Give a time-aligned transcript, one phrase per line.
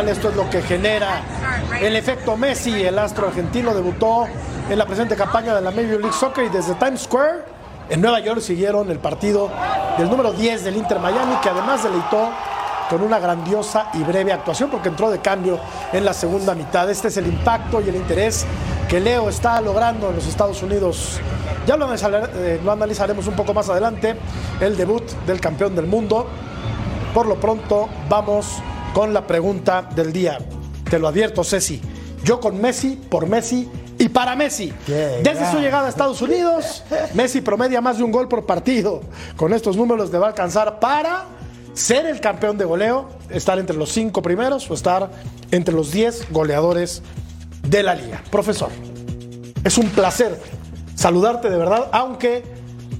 [0.00, 1.20] esto es lo que genera
[1.80, 2.82] el efecto Messi.
[2.82, 4.26] El astro argentino debutó
[4.70, 7.40] en la presente campaña de la Major League Soccer y desde Times Square
[7.90, 9.50] en Nueva York siguieron el partido
[9.98, 12.30] del número 10 del Inter Miami, que además deleitó
[12.88, 15.60] con una grandiosa y breve actuación porque entró de cambio
[15.92, 16.88] en la segunda mitad.
[16.90, 18.46] Este es el impacto y el interés
[18.88, 21.20] que Leo está logrando en los Estados Unidos.
[21.66, 24.16] Ya lo, eh, lo analizaremos un poco más adelante,
[24.58, 26.26] el debut del campeón del mundo.
[27.12, 28.62] Por lo pronto, vamos
[28.94, 30.38] con la pregunta del día.
[30.88, 31.80] Te lo advierto, Ceci.
[32.24, 33.68] Yo con Messi, por Messi
[33.98, 34.72] y para Messi.
[34.86, 39.00] Desde su llegada a Estados Unidos, Messi promedia más de un gol por partido.
[39.36, 41.24] Con estos números le va a alcanzar para
[41.74, 45.10] ser el campeón de goleo, estar entre los cinco primeros o estar
[45.50, 47.02] entre los diez goleadores
[47.66, 48.22] de la liga.
[48.30, 48.70] Profesor,
[49.64, 50.38] es un placer
[50.94, 52.44] saludarte de verdad, aunque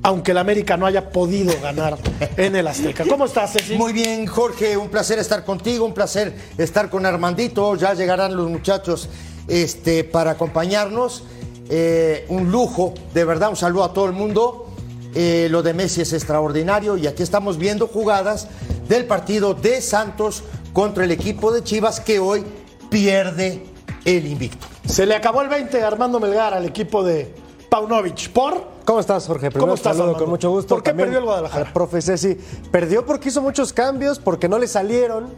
[0.03, 1.97] aunque el América no haya podido ganar
[2.37, 3.05] en el Azteca.
[3.09, 3.77] ¿Cómo estás, Ceci?
[3.77, 7.77] Muy bien, Jorge, un placer estar contigo, un placer estar con Armandito.
[7.77, 9.09] Ya llegarán los muchachos
[9.49, 11.25] este, para acompañarnos.
[11.71, 14.67] Eh, un lujo, de verdad, un saludo a todo el mundo.
[15.15, 18.49] Eh, lo de Messi es extraordinario y aquí estamos viendo jugadas
[18.89, 20.43] del partido de Santos
[20.73, 22.45] contra el equipo de Chivas que hoy
[22.91, 23.63] pierde
[24.05, 24.67] el invicto.
[24.87, 27.35] Se le acabó el 20 Armando Melgar al equipo de
[27.73, 28.29] Paunovic.
[28.35, 28.63] ¿Por?
[28.85, 29.49] ¿Cómo estás, Jorge?
[29.49, 30.75] Primero ¿Cómo estás, con mucho gusto.
[30.75, 31.73] ¿Por qué perdió el Guadalajara?
[31.73, 32.37] profe Ceci,
[32.71, 35.29] perdió porque hizo muchos cambios, porque no le salieron.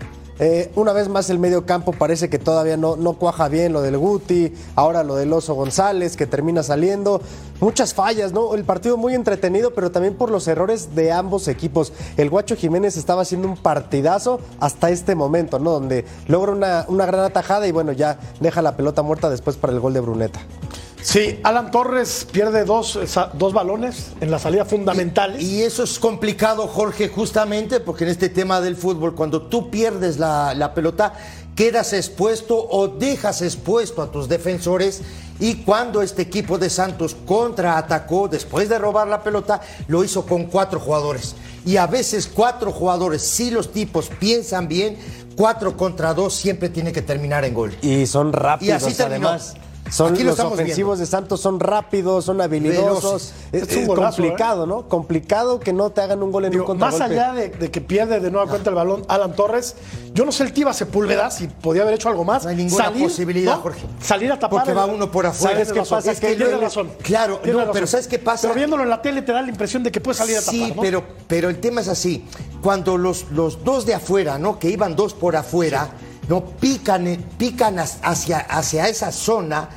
[0.41, 3.82] Eh, una vez más el medio campo parece que todavía no, no cuaja bien lo
[3.82, 7.22] del Guti, ahora lo del Oso González que termina saliendo.
[7.60, 8.52] Muchas fallas, ¿no?
[8.56, 11.92] El partido muy entretenido, pero también por los errores de ambos equipos.
[12.16, 15.70] El Guacho Jiménez estaba haciendo un partidazo hasta este momento, ¿no?
[15.70, 19.72] Donde logra una, una gran atajada y bueno, ya deja la pelota muerta después para
[19.72, 20.41] el gol de Bruneta.
[21.04, 22.98] Sí, Alan Torres pierde dos,
[23.34, 25.41] dos balones en la salida fundamental.
[25.41, 30.19] Y, eso es complicado, Jorge, justamente porque en este tema del fútbol, cuando tú pierdes
[30.19, 31.12] la, la pelota,
[31.54, 35.03] quedas expuesto o dejas expuesto a tus defensores.
[35.38, 40.44] Y cuando este equipo de Santos contraatacó después de robar la pelota, lo hizo con
[40.44, 41.34] cuatro jugadores.
[41.66, 44.97] Y a veces cuatro jugadores, si los tipos piensan bien,
[45.36, 47.76] cuatro contra dos siempre tiene que terminar en gol.
[47.82, 49.54] Y son rápidos y así además.
[49.91, 53.33] Son los ofensivos de Santos son rápidos, son habilidosos.
[53.53, 54.67] Es, complicado, ¿eh?
[54.67, 54.89] ¿no?
[54.89, 58.31] Complicado que no te hagan un gol en un Más allá de, que pierde de
[58.31, 59.77] nueva cuenta el balón Alan Torres,
[60.12, 62.45] yo no sé el Tiba Sepúlveda si podía haber hecho algo más.
[62.45, 63.87] No hay ninguna posibilidad, Jorge.
[64.00, 64.61] Salir a tapar.
[64.61, 65.55] Porque va uno por afuera.
[65.55, 66.12] ¿Sabes qué pasa?
[66.12, 66.91] Es que tiene razón.
[67.03, 68.43] Claro, no, pero ¿sabes qué pasa?
[68.43, 70.55] Pero viéndolo en la tele te da la impresión de que puede salir a tapar.
[70.55, 72.25] Sí, pero, pero el tema es así.
[72.62, 74.59] Cuando los, los dos de afuera, ¿no?
[74.59, 75.91] Que iban dos por afuera,
[76.28, 76.44] ¿no?
[76.44, 79.68] Pican, pican hacia, hacia esa zona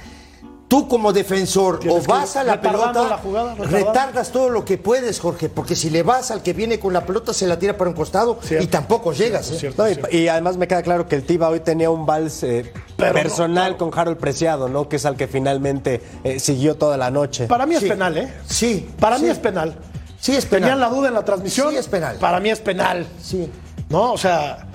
[0.67, 3.19] tú como defensor o vas a la pelota,
[3.59, 7.05] retardas todo lo que puedes, Jorge, porque si le vas al que viene con la
[7.05, 9.51] pelota se la tira para un costado y tampoco llegas.
[9.51, 9.73] ¿eh?
[10.11, 13.91] y, además me queda claro que el Tiba hoy tenía un vals eh, personal con
[13.97, 14.89] Harold Preciado, ¿no?
[14.89, 17.47] Que es al que finalmente eh, siguió toda la noche.
[17.47, 18.33] Para mí es penal, ¿eh?
[18.47, 18.89] Sí.
[18.99, 19.75] Para mí es penal.
[20.19, 20.61] Sí, es penal.
[20.61, 21.71] Tenían la duda en la transmisión.
[21.71, 22.17] Sí, es penal.
[22.17, 23.05] Para mí es penal.
[23.21, 23.49] Sí.
[23.89, 24.11] ¿No?
[24.13, 24.66] O sea,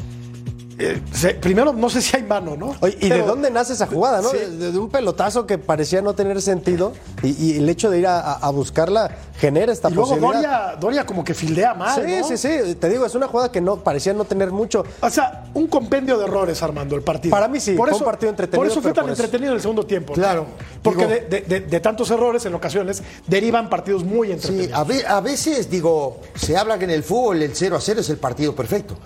[0.84, 2.76] eh, primero, no sé si hay mano, ¿no?
[3.00, 4.30] ¿Y de dónde nace esa jugada, no?
[4.30, 9.10] De, un pelotazo que parecía no tener sentido y, el hecho de ir a, buscarla
[9.38, 12.02] genera esta y luego Doria, Doria, como que fildea mal.
[12.04, 12.74] Sí, sí, sí.
[12.74, 14.84] Te digo, es una jugada que no parecía no tener mucho.
[15.00, 17.30] O sea, un compendio de errores, Armando, el partido.
[17.30, 18.60] Para mí sí, por eso, fue un partido entretenido.
[18.60, 20.12] Por eso fue tan entretenido en el segundo tiempo.
[20.12, 20.46] Claro.
[20.82, 24.86] Porque de, tantos errores en ocasiones derivan partidos muy entretenidos.
[24.88, 28.00] Sí, a, a veces, digo, se habla que en el fútbol el 0 a 0
[28.00, 28.96] es el partido perfecto.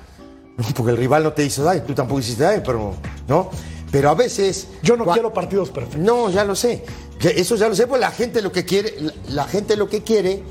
[0.75, 2.94] porque el rival no te hizo daño, tú tampoco hiciste daño, pero
[3.28, 3.50] no.
[3.91, 4.69] Pero a veces.
[4.83, 6.00] Yo no quiero partidos perfectos.
[6.00, 6.84] No, ya lo sé.
[7.21, 8.95] Eso ya lo sé, pues la gente lo que quiere,
[9.28, 10.43] la, gente lo que quiere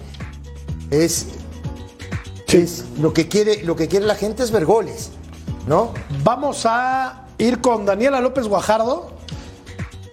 [0.89, 1.27] es,
[2.47, 2.85] es.
[2.99, 5.12] lo que quiere, lo que quiere la gente es ver goles,
[5.68, 5.94] ¿no?
[6.24, 9.12] Vamos a ir con Daniela López Guajardo,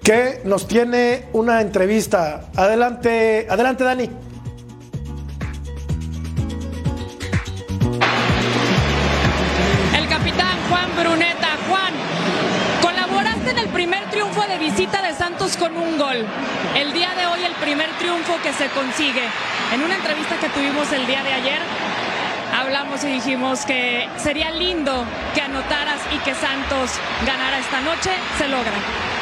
[0.03, 2.51] que nos tiene una entrevista.
[2.55, 4.11] Adelante, adelante, Dani.
[15.59, 16.25] Con un gol.
[16.77, 19.23] El día de hoy el primer triunfo que se consigue.
[19.75, 21.59] En una entrevista que tuvimos el día de ayer,
[22.57, 25.05] hablamos y dijimos que sería lindo
[25.35, 26.93] que anotaras y que Santos
[27.27, 28.11] ganara esta noche.
[28.39, 28.73] Se logra.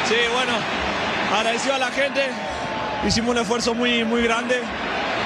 [0.07, 0.53] Sí, bueno,
[1.35, 2.29] agradecido a la gente.
[3.07, 4.61] Hicimos un esfuerzo muy, muy grande.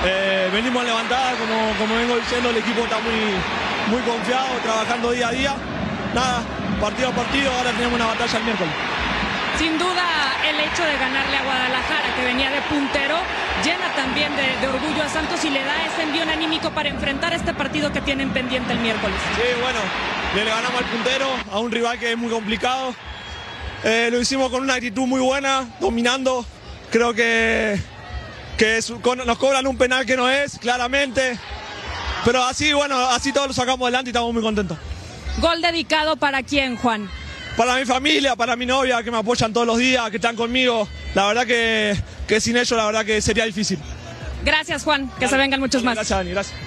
[0.06, 5.12] Eh, venimos a levantada, como, como vengo diciendo, el equipo está muy, muy confiado, trabajando
[5.12, 5.56] día a día.
[6.14, 6.42] Nada,
[6.80, 8.85] partido a partido, ahora tenemos una batalla el miércoles.
[9.66, 10.06] Sin duda
[10.48, 13.18] el hecho de ganarle a Guadalajara, que venía de puntero,
[13.64, 17.34] llena también de, de orgullo a Santos y le da ese envío anímico para enfrentar
[17.34, 19.18] este partido que tienen pendiente el miércoles.
[19.36, 19.80] Sí, bueno,
[20.36, 22.94] le ganamos al puntero, a un rival que es muy complicado.
[23.84, 26.46] Eh, lo hicimos con una actitud muy buena, dominando.
[26.92, 27.82] Creo que,
[28.60, 31.40] que es- con- nos cobran un penal que no es, claramente.
[32.24, 34.78] Pero así, bueno, así todos lo sacamos adelante y estamos muy contentos.
[35.40, 37.10] Gol dedicado para quién, Juan.
[37.58, 40.88] Para mi familia, para mi novia, que me apoyan todos los días, que están conmigo.
[41.14, 41.96] La verdad que,
[42.28, 43.80] que sin ellos, la verdad que sería difícil.
[44.44, 45.10] Gracias, Juan.
[45.20, 45.96] Que se vengan muchos más.
[45.96, 46.58] Gracias, Dani, gracias.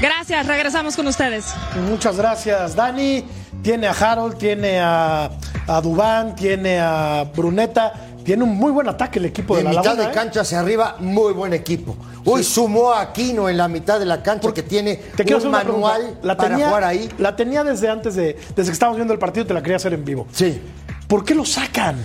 [0.00, 1.46] Gracias, regresamos con ustedes.
[1.88, 3.24] Muchas gracias, Dani.
[3.62, 5.30] Tiene a Harold, tiene a,
[5.66, 7.92] a Dubán, tiene a Bruneta.
[8.24, 10.02] Tiene un muy buen ataque el equipo De de, la mitad Laguna.
[10.02, 10.14] de ¿eh?
[10.14, 11.96] cancha hacia arriba, muy buen equipo.
[12.26, 15.50] Hoy sumó a Aquino en la mitad de la cancha que tiene Te hacer un
[15.50, 16.18] manual.
[16.22, 17.08] La para tenía, jugar ahí.
[17.18, 18.36] La tenía desde antes de.
[18.54, 20.26] Desde que estábamos viendo el partido, te la quería hacer en vivo.
[20.32, 20.60] Sí.
[21.06, 21.96] ¿Por qué lo sacan?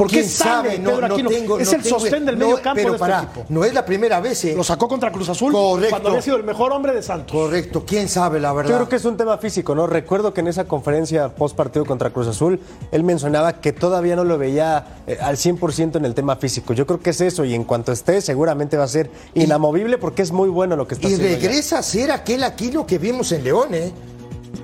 [0.00, 0.78] ¿Por qué ¿Quién sale sabe?
[0.78, 1.30] No, Pedro no Aquino?
[1.30, 3.44] tengo, es no el tengo- sostén del no, medio campo pero de este pará, equipo.
[3.50, 4.44] No es la primera vez.
[4.46, 4.54] ¿eh?
[4.56, 5.90] Lo sacó contra Cruz Azul Correcto.
[5.90, 7.30] cuando había sido el mejor hombre de Santos.
[7.36, 8.70] Correcto, quién sabe la verdad.
[8.70, 9.86] Yo creo que es un tema físico, ¿no?
[9.86, 12.60] Recuerdo que en esa conferencia post partido contra Cruz Azul,
[12.90, 16.72] él mencionaba que todavía no lo veía eh, al 100% en el tema físico.
[16.72, 20.22] Yo creo que es eso y en cuanto esté, seguramente va a ser inamovible porque
[20.22, 21.36] es muy bueno lo que está Y haciendo.
[21.36, 21.40] ya.
[21.48, 23.92] regresa a ser aquel Aquino que vimos en León, ¿eh?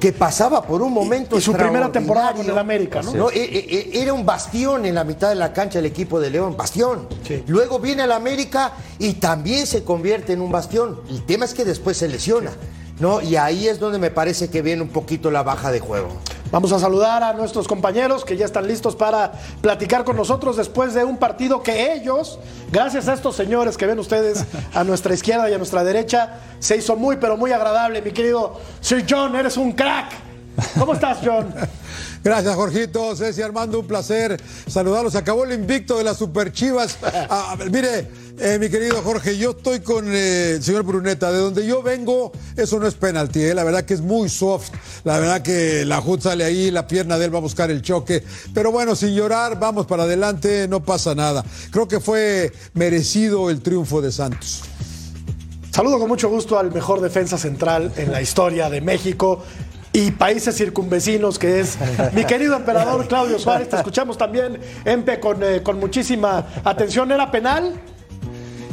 [0.06, 3.12] Que pasaba por un momento y su primera temporada con el América, ¿no?
[3.12, 6.20] No, e- e- e- era un bastión en la mitad de la cancha el equipo
[6.20, 7.08] de León, bastión.
[7.26, 7.43] Sí.
[7.49, 8.70] Luego viene al América
[9.00, 11.00] y también se convierte en un bastión.
[11.11, 12.53] El tema es que después se lesiona,
[12.98, 13.20] ¿no?
[13.20, 16.08] Y ahí es donde me parece que viene un poquito la baja de juego.
[16.52, 20.94] Vamos a saludar a nuestros compañeros que ya están listos para platicar con nosotros después
[20.94, 22.38] de un partido que ellos,
[22.70, 26.76] gracias a estos señores que ven ustedes a nuestra izquierda y a nuestra derecha, se
[26.76, 28.00] hizo muy pero muy agradable.
[28.00, 30.12] Mi querido Sir John, eres un crack.
[30.78, 31.52] ¿Cómo estás, John?
[32.26, 33.14] Gracias, Jorgito.
[33.14, 34.37] Ceci Armando, un placer
[34.67, 35.14] saludarlos.
[35.14, 36.99] Acabó el invicto de las Super Chivas.
[37.28, 38.08] Ah, mire,
[38.40, 41.31] eh, mi querido Jorge, yo estoy con eh, el señor Bruneta.
[41.31, 43.43] De donde yo vengo, eso no es penalti.
[43.43, 43.55] eh.
[43.55, 44.70] La verdad que es muy soft.
[45.05, 47.81] La verdad que la HUD sale ahí, la pierna de él va a buscar el
[47.81, 48.25] choque.
[48.52, 51.44] Pero bueno, sin llorar, vamos para adelante, no pasa nada.
[51.70, 54.62] Creo que fue merecido el triunfo de Santos.
[55.70, 59.44] Saludo con mucho gusto al mejor defensa central en la historia de México
[59.96, 61.78] y países circunvecinos, que es
[62.12, 63.70] mi querido emperador Claudio Suárez.
[63.70, 67.10] Te escuchamos también, Empe, con, eh, con muchísima atención.
[67.10, 67.81] ¿Era penal?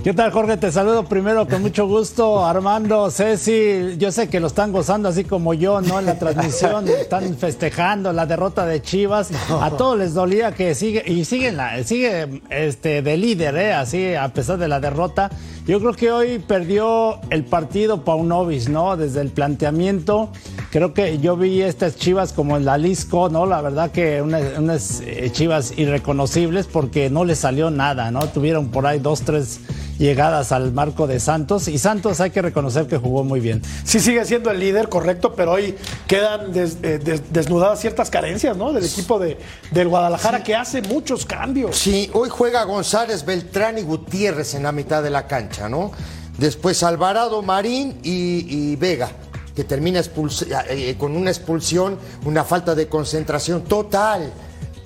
[0.04, 0.58] ¿Qué tal, Jorge?
[0.58, 2.46] Te saludo primero con mucho gusto.
[2.46, 5.98] Armando, Ceci, yo sé que lo están gozando así como yo, ¿no?
[5.98, 9.32] En la transmisión, están festejando la derrota de Chivas.
[9.50, 13.74] A todos les dolía que sigue, y sigue, la, sigue este, de líder, ¿eh?
[13.74, 15.32] Así, a pesar de la derrota.
[15.66, 18.98] Yo creo que hoy perdió el partido Paunovic, ¿no?
[18.98, 20.30] Desde el planteamiento.
[20.72, 23.46] Creo que yo vi estas Chivas como en la Lisco, ¿no?
[23.46, 28.28] La verdad que unas, unas eh, Chivas irreconocibles porque no les salió nada, ¿no?
[28.28, 29.62] Tuvieron por ahí dos, tres
[30.00, 33.62] llegadas al marco de Santos y Santos hay que reconocer que jugó muy bien.
[33.86, 35.76] Sí sigue siendo el líder, correcto, pero hoy
[36.08, 38.74] quedan des- eh, des- desnudadas ciertas carencias, ¿no?
[38.74, 39.38] Del equipo de,
[39.72, 41.78] del Guadalajara que hace muchos cambios.
[41.78, 45.92] Sí, hoy juega González, Beltrán y Gutiérrez en la mitad de la cancha, ¿no?
[46.38, 49.12] Después Alvarado, Marín y, y Vega,
[49.56, 54.34] que termina expuls- eh, con una expulsión, una falta de concentración total,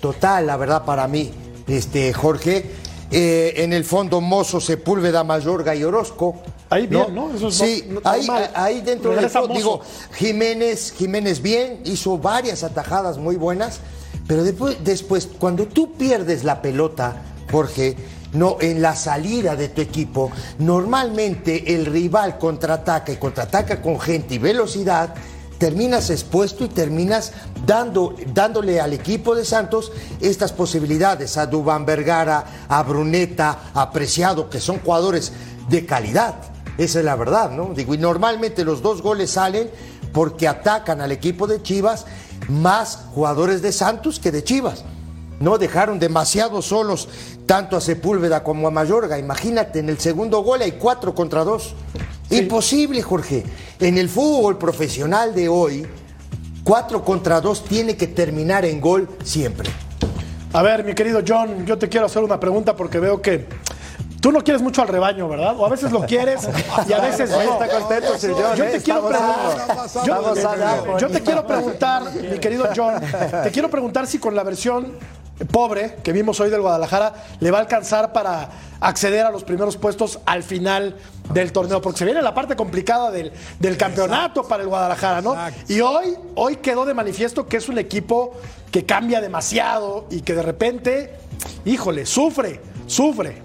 [0.01, 1.31] total, la verdad, para mí,
[1.67, 2.69] este, Jorge.
[3.09, 6.41] Eh, en el fondo, Mozo, Sepúlveda, Mayorga y Orozco.
[6.69, 7.33] Ahí bien, ¿no?
[7.33, 8.51] Eso es sí, no- ahí, normal.
[8.53, 9.79] ahí dentro del fondo, digo.
[10.15, 13.79] Jiménez, Jiménez bien, hizo varias atajadas muy buenas,
[14.27, 17.95] pero después, después, cuando tú pierdes la pelota, Jorge,
[18.33, 24.35] no, en la salida de tu equipo, normalmente el rival contraataca y contraataca con gente
[24.35, 25.13] y velocidad,
[25.57, 27.31] terminas expuesto y terminas
[27.65, 29.91] dando, dándole al equipo de Santos
[30.21, 35.33] estas posibilidades, a Dubán Vergara, a Bruneta, a Preciado, que son jugadores
[35.69, 36.35] de calidad.
[36.77, 37.73] Esa es la verdad, ¿no?
[37.73, 39.69] Digo, y normalmente los dos goles salen
[40.13, 42.05] porque atacan al equipo de Chivas
[42.47, 44.83] más jugadores de Santos que de Chivas.
[45.39, 47.09] No dejaron demasiado solos
[47.47, 49.17] tanto a Sepúlveda como a Mayorga.
[49.17, 51.73] Imagínate, en el segundo gol hay cuatro contra dos.
[52.29, 53.43] Imposible, Jorge.
[53.79, 55.87] En el fútbol profesional de hoy,
[56.63, 59.69] cuatro contra dos tiene que terminar en gol siempre.
[60.53, 63.47] A ver, mi querido John, yo te quiero hacer una pregunta porque veo que
[64.19, 65.55] tú no quieres mucho al rebaño, ¿verdad?
[65.57, 66.47] O a veces lo quieres
[66.87, 67.41] y a veces no.
[67.41, 68.71] está contento, Yo ¿eh?
[68.71, 72.95] te quiero preguntar, yo te quiero preguntar, mi querido John,
[73.43, 74.93] te quiero preguntar si con la versión
[75.45, 79.77] pobre que vimos hoy del Guadalajara le va a alcanzar para acceder a los primeros
[79.77, 80.95] puestos al final
[81.33, 85.33] del torneo, porque se viene la parte complicada del, del campeonato para el Guadalajara, ¿no?
[85.33, 85.73] Exacto.
[85.73, 88.33] Y hoy, hoy quedó de manifiesto que es un equipo
[88.71, 91.15] que cambia demasiado y que de repente,
[91.65, 93.41] híjole, sufre, sufre.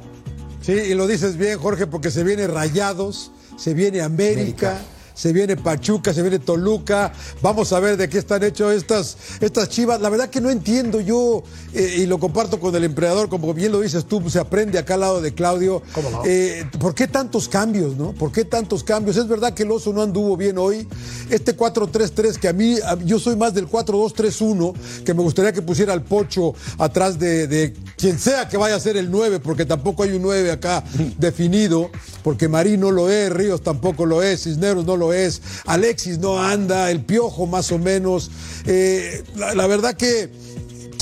[0.60, 4.78] Sí, y lo dices bien, Jorge, porque se viene Rayados, se viene América.
[5.14, 7.12] Se viene Pachuca, se viene Toluca.
[7.40, 10.00] Vamos a ver de qué están hechos estas, estas chivas.
[10.00, 11.42] La verdad que no entiendo yo,
[11.74, 14.94] eh, y lo comparto con el emperador, como bien lo dices tú, se aprende acá
[14.94, 15.82] al lado de Claudio.
[15.92, 16.22] ¿Cómo no?
[16.24, 18.12] Eh, ¿Por qué tantos cambios, no?
[18.12, 19.16] ¿Por qué tantos cambios?
[19.16, 20.86] Es verdad que el oso no anduvo bien hoy.
[21.30, 25.92] Este 4-3-3, que a mí, yo soy más del 4-2-3-1, que me gustaría que pusiera
[25.92, 30.02] al Pocho atrás de, de quien sea que vaya a ser el 9, porque tampoco
[30.02, 30.84] hay un 9 acá
[31.18, 31.90] definido,
[32.22, 36.42] porque Marín no lo es, Ríos tampoco lo es, Cisneros no lo es, Alexis no
[36.42, 38.30] anda, el Piojo más o menos.
[38.66, 40.28] Eh, la, la verdad que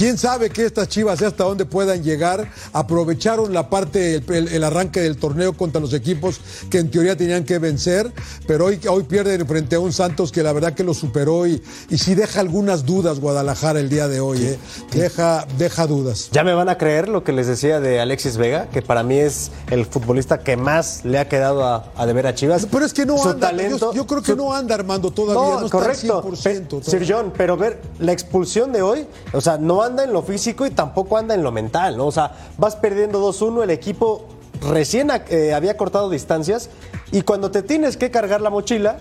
[0.01, 2.51] quién sabe que estas chivas hasta dónde puedan llegar.
[2.73, 6.41] Aprovecharon la parte, el, el- el arranque del torneo contra los equipos
[6.71, 8.11] que en teoría tenían que vencer,
[8.47, 11.63] pero hoy, hoy pierden frente a un Santos que la verdad que lo superó y,
[11.91, 14.59] y sí deja algunas dudas Guadalajara el día de hoy, ¿eh?
[14.93, 16.31] deja, deja dudas.
[16.33, 19.19] Ya me van a creer lo que les decía de Alexis Vega, que para mí
[19.19, 22.67] es el futbolista que más le ha quedado a, a deber a Chivas.
[22.71, 25.11] Pero es que no Su anda, talento- yo, yo creo que su- no anda Armando
[25.11, 26.23] todavía, no, No, está al correcto.
[26.23, 26.83] 100%.
[26.85, 26.91] Pe-.
[26.91, 30.65] Sir John, pero ver, la expulsión de hoy, o sea, no anda en lo físico
[30.67, 32.07] y tampoco anda en lo mental, ¿no?
[32.07, 34.27] O sea, vas perdiendo 2-1, el equipo
[34.69, 36.69] recién eh, había cortado distancias
[37.13, 38.99] y cuando te tienes que cargar la mochila,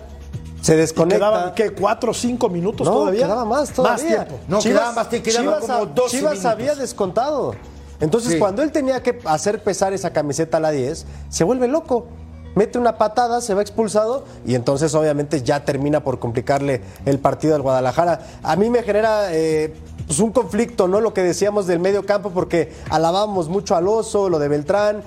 [0.62, 1.18] se desconecta.
[1.30, 1.70] Quedaban, ¿qué?
[1.72, 3.22] ¿Cuatro o cinco minutos no, todavía?
[3.26, 4.24] quedaba más todavía.
[4.26, 4.44] tiempo.
[4.48, 6.52] No, quedaban más, te quedaban Chivas, como a- 12 Chivas minutos.
[6.52, 7.54] había descontado.
[8.00, 8.38] Entonces, Sí.
[8.38, 12.06] cuando él tenía que hacer pesar esa camiseta a la 10, se vuelve loco.
[12.54, 17.54] Mete una patada, se va expulsado y entonces obviamente ya termina por complicarle el partido
[17.54, 18.20] al Guadalajara.
[18.42, 19.72] A mí me genera eh,
[20.10, 21.00] pues un conflicto, ¿no?
[21.00, 25.04] Lo que decíamos del medio campo, porque alabábamos mucho al oso, lo de Beltrán,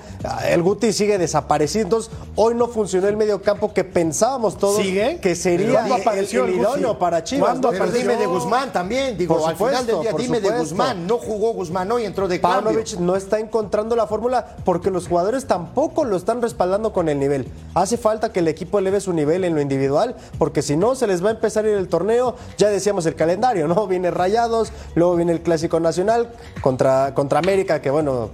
[0.48, 1.82] el Guti sigue desaparecido.
[1.82, 5.18] Entonces, hoy no funcionó el medio campo que pensábamos todos ¿Sigue?
[5.20, 6.68] que sería ¿Cuándo el, apareció el el Guti?
[6.70, 7.50] idóneo para Chivas.
[7.50, 7.78] ¿Cuándo ¿no?
[7.78, 10.58] Pero dime de Guzmán también, digo, Por al final del día dime de.
[10.58, 12.62] Guzmán, no jugó Guzmán hoy, entró de cambio.
[12.62, 17.18] Paunovic no está encontrando la fórmula porque los jugadores tampoco lo están respaldando con el
[17.18, 17.46] nivel.
[17.74, 21.06] Hace falta que el equipo eleve su nivel en lo individual, porque si no se
[21.06, 22.36] les va a empezar a ir el torneo.
[22.56, 23.86] Ya decíamos el calendario, ¿no?
[23.86, 28.30] Viene Rayados, luego viene el Clásico Nacional contra, contra América, que bueno.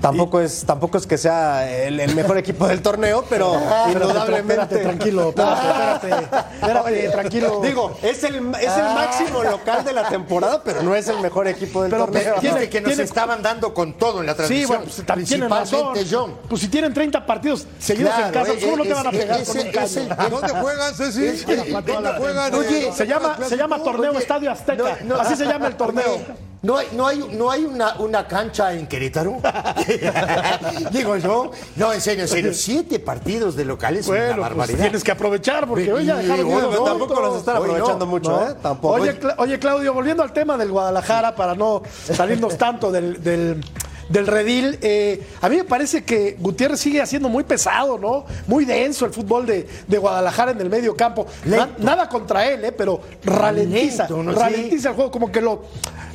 [0.00, 3.54] Tampoco es, tampoco es que sea el, el mejor equipo del torneo, pero
[3.88, 4.54] indudablemente.
[4.54, 6.30] Espérate, tranquilo, espérate, espérate,
[6.62, 7.60] espérate, tranquilo.
[7.62, 11.48] Digo, es el, es el máximo local de la temporada, pero no es el mejor
[11.48, 12.34] equipo del Pero, torneo.
[12.40, 14.68] tiene- que nos tiene- estaban dando con todo en la Sí, transmisión.
[14.68, 15.92] bueno, pues también tienen razón.
[15.92, 16.48] principalmente John.
[16.48, 19.10] Pues si tienen 30 partidos seguidos en Claro, casa, eh, ¿cómo no te van a
[19.10, 19.86] pegar es- con un es- caño?
[19.86, 21.24] es- ¿Dónde juegan, Ceci?
[21.26, 22.54] Es- ¿Dónde juegan?
[22.54, 24.96] Oye, eh, Se llama, se llama torneo Oye, Estadio Azteca.
[25.04, 25.20] no, no.
[25.20, 26.18] Así se llama el torneo.
[26.64, 29.36] No hay, no hay, no hay una, una cancha en Querétaro.
[30.90, 31.50] Digo yo.
[31.76, 32.54] No, en serio, en serio.
[32.54, 34.08] Siete partidos de locales.
[34.08, 37.20] una Bueno, pues tienes que aprovechar porque hoy ya dejaron Digo, ir no, dos tampoco
[37.20, 38.48] los están Hoy no, aprovechando mucho.
[38.48, 38.54] ¿eh?
[38.62, 38.94] Tampoco.
[38.94, 43.60] Oye, Cla- oye, Claudio, volviendo al tema del Guadalajara, para no salirnos tanto del, del,
[44.08, 48.24] del redil, eh, a mí me parece que Gutiérrez sigue haciendo muy pesado, ¿no?
[48.46, 51.26] Muy denso el fútbol de, de Guadalajara en el medio campo.
[51.44, 52.72] Na- nada contra él, ¿eh?
[52.72, 54.32] pero ralentiza, Lento, ¿no?
[54.32, 54.38] Sí.
[54.38, 55.62] ralentiza el juego, como que lo,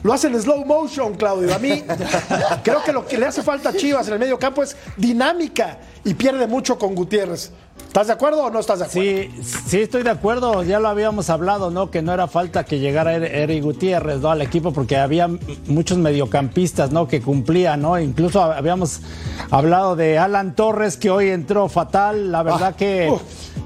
[0.03, 1.53] lo hace en slow motion, Claudio.
[1.53, 1.83] A mí
[2.63, 5.77] creo que lo que le hace falta a Chivas en el medio campo es dinámica
[6.03, 7.51] y pierde mucho con Gutiérrez.
[7.87, 9.09] ¿Estás de acuerdo o no estás de acuerdo?
[9.09, 9.31] Sí,
[9.67, 11.89] sí estoy de acuerdo, ya lo habíamos hablado, ¿no?
[11.89, 14.29] Que no era falta que llegara Er- Eric Gutiérrez, ¿no?
[14.29, 15.27] Al equipo porque había
[15.65, 17.07] muchos mediocampistas, ¿no?
[17.07, 17.99] Que cumplían, ¿no?
[17.99, 19.01] Incluso habíamos
[19.49, 23.11] hablado de Alan Torres que hoy entró fatal, la verdad Ah, que,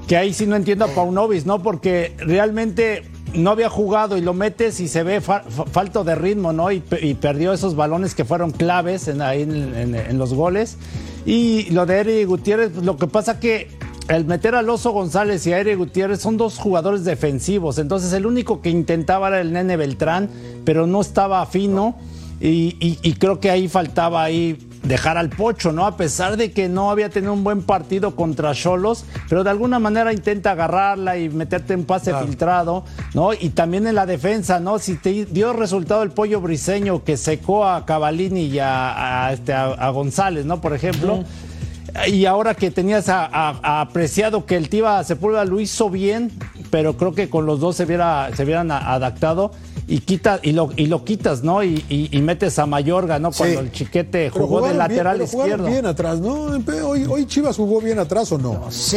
[0.08, 1.62] que ahí sí no entiendo a Paunovis, ¿no?
[1.62, 3.02] Porque realmente
[3.34, 6.70] no había jugado y lo metes y se ve fa- fa- falto de ritmo, ¿no?
[6.70, 10.76] Y, pe- y perdió esos balones que fueron claves en, ahí en, los goles.
[11.26, 13.68] Y lo de Eric Gutiérrez, pues, lo que pasa que
[14.08, 17.78] el meter al Oso González y a Eric Gutiérrez son dos jugadores defensivos.
[17.78, 20.28] Entonces el único que intentaba era el Nene Beltrán,
[20.64, 21.96] pero no estaba fino.
[22.40, 25.86] Y, y- y creo que ahí faltaba ahí dejar al Pocho, ¿no?
[25.86, 29.78] A pesar de que no había tenido un buen partido contra Cholos, pero de alguna
[29.78, 33.32] manera intenta agarrarla y meterte en pase filtrado, ¿no?
[33.32, 34.78] Y también en la defensa, ¿no?
[34.78, 39.52] Si te dio resultado el pollo briseño que secó a Cavalini y a, a, este,
[39.52, 40.60] a- a González, ¿no?
[40.60, 41.24] Por ejemplo.
[42.08, 46.32] Y ahora que tenías a, a- a apreciado que el Tiva Sepúlveda lo hizo bien,
[46.70, 49.52] pero creo que con los dos se hubiera, se hubieran adaptado
[49.86, 51.62] y quita, y lo, y lo quitas, ¿no?
[51.62, 53.30] Y, y- y metes a Mayorga, ¿no?
[53.32, 55.66] Cuando el chiquete Pero jugó de lateral bien, pero jugaron izquierdo.
[55.72, 56.88] bien atrás, ¿no?
[56.88, 58.70] Hoy, hoy Chivas jugó bien atrás o no.
[58.70, 58.96] Sí,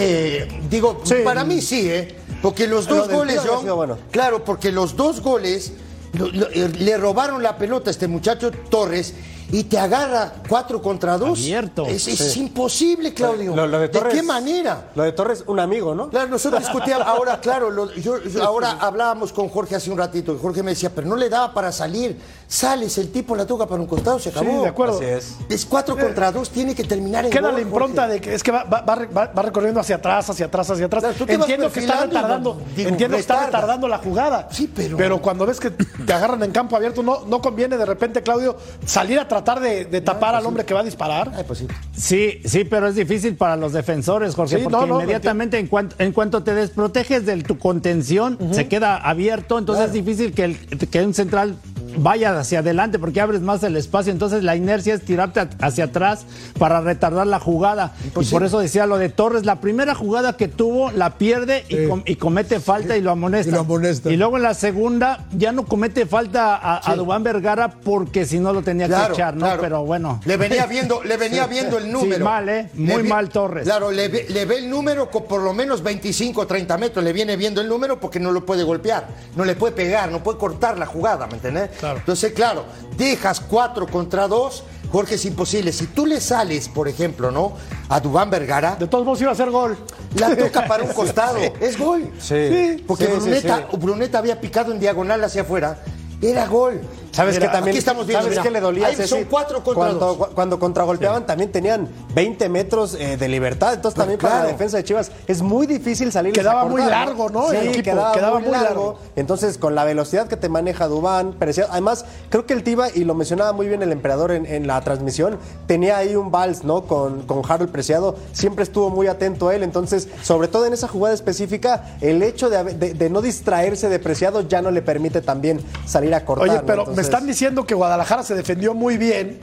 [0.70, 2.15] digo, para mí sí, ¿eh?
[2.41, 3.41] Porque los Lo dos goles,
[3.75, 3.98] bueno.
[4.12, 5.74] claro, porque los dos goles
[6.13, 9.13] lo- lo- eh, le robaron la pelota a este muchacho Torres
[9.51, 11.39] y te agarra cuatro contra dos.
[11.39, 11.86] Abierto.
[11.86, 13.56] Es, es imposible, Claudio.
[13.56, 14.92] Lo- lo de Torres- qué manera?
[14.96, 16.10] Lo de Torres, un amigo, ¿no?
[16.10, 20.34] Claro, nosotros discutíamos, ahora, claro, lo- yo, yo- ahora hablábamos con Jorge hace un ratito,
[20.34, 23.66] y Jorge me decía, pero no le daba para salir, sales, el tipo la toca
[23.68, 24.50] para un costado, se acabó.
[24.50, 24.96] Sí, de acuerdo.
[24.96, 25.36] Así es.
[25.50, 28.13] Es cuatro contra dos, tiene que terminar en Queda gol, la impronta Jorge.
[28.16, 31.04] de que es que va, va- va va- recorriendo hacia atrás, hacia atrás, hacia atrás.
[31.04, 34.48] Claro, entiendo que está retardando, digo, entiendo que está retardando la jugada.
[34.51, 38.22] Sí, pero- cuando ves que te agarran en campo abierto, no, no conviene de repente,
[38.22, 41.32] Claudio, salir a tratar de, de tapar al hombre que va a disparar.
[41.36, 41.68] Ay, pues sí.
[41.96, 45.58] Sí, sí, pero es difícil para los defensores, Jorge, Sí, porque no, no, lo inmediatamente
[45.60, 50.34] en cuanto, en cuanto te desproteges de tu contención, se queda abierto, entonces es difícil
[50.34, 50.58] que, el,
[50.89, 51.58] que un central
[51.98, 56.25] vaya hacia adelante porque abres más el espacio, entonces la inercia es tirarte hacia atrás
[56.58, 57.94] para retardar la jugada.
[58.20, 61.88] Y por eso decía lo de Torres, la primera jugada que tuvo la pierde y,
[61.88, 63.50] com- y comete falta y lo amonesta.
[63.50, 64.10] Y lo amonesta.
[64.12, 68.39] Y luego en la segunda ya no comete falta a, a Dubán Vergara porque si
[68.39, 69.46] no lo tenía Claro, que echar, ¿no?
[69.46, 69.62] claro.
[69.62, 70.22] Pero bueno.
[70.25, 72.24] Le venía viendo, le venía viendo el número.
[72.24, 72.70] mal, ¿eh?
[72.75, 73.63] Muy vi- mal Torres.
[73.66, 77.04] Claro, le ve, le ve el número con por lo menos 25 o 30 metros.
[77.04, 80.24] Le viene viendo el número porque no lo puede golpear, no le puede pegar, no
[80.24, 81.70] puede cortar la jugada, ¿me entendés?
[81.80, 81.87] Claro.
[81.96, 82.65] Entonces, claro,
[82.98, 84.63] dejas cuatro contra dos.
[84.91, 85.74] Jorge, es imposible.
[85.74, 87.53] Si tú le sales, por ejemplo, ¿no?
[87.89, 89.77] A Dubán Vergara, De todos modos iba a ser gol.
[90.17, 91.38] la toca para un costado.
[91.60, 92.10] Es gol.
[92.20, 92.84] Sí.
[92.88, 93.77] Porque Sí, sí, Bruneta, sí.
[93.77, 95.84] Bruneta había picado en diagonal hacia afuera.
[96.22, 96.79] Era gol.
[97.17, 97.71] ¿Sabes Mira, qué también?
[97.74, 98.24] Aquí estamos viendo.
[98.25, 98.88] ¿Sabes qué le dolía?
[98.88, 99.09] ahí Ceci?
[99.09, 100.17] son cuatro contra cuando, dos.
[100.17, 103.74] cu- Cuando contragolpeaban también tenían 20 metros eh, de libertad.
[103.74, 106.31] Entonces Pues también para la defensa de Chivas es muy difícil salir.
[106.33, 107.50] Quedaba muy largo, ¿no?
[107.50, 108.67] Sí, El equipo, quedaba, quedaba muy muy largo.
[108.67, 109.00] largo.
[109.15, 111.71] Entonces con la velocidad que te maneja Dubán, Preciado.
[111.71, 114.79] Además, creo que el Tiva, y lo mencionaba muy bien el emperador en, en la
[114.81, 116.83] transmisión, tenía ahí un vals, ¿no?
[116.83, 118.15] Con, con Harold Preciado.
[118.31, 119.63] Siempre estuvo muy atento a él.
[119.63, 123.89] Entonces, sobre todo en esa jugada específica, el hecho de, haber- de- de no distraerse
[123.89, 126.50] de Preciado ya no le permite también salir a cortar.
[126.50, 129.39] Oye, pero Entonces- están diciendo que Guadalajara se defendió muy bien.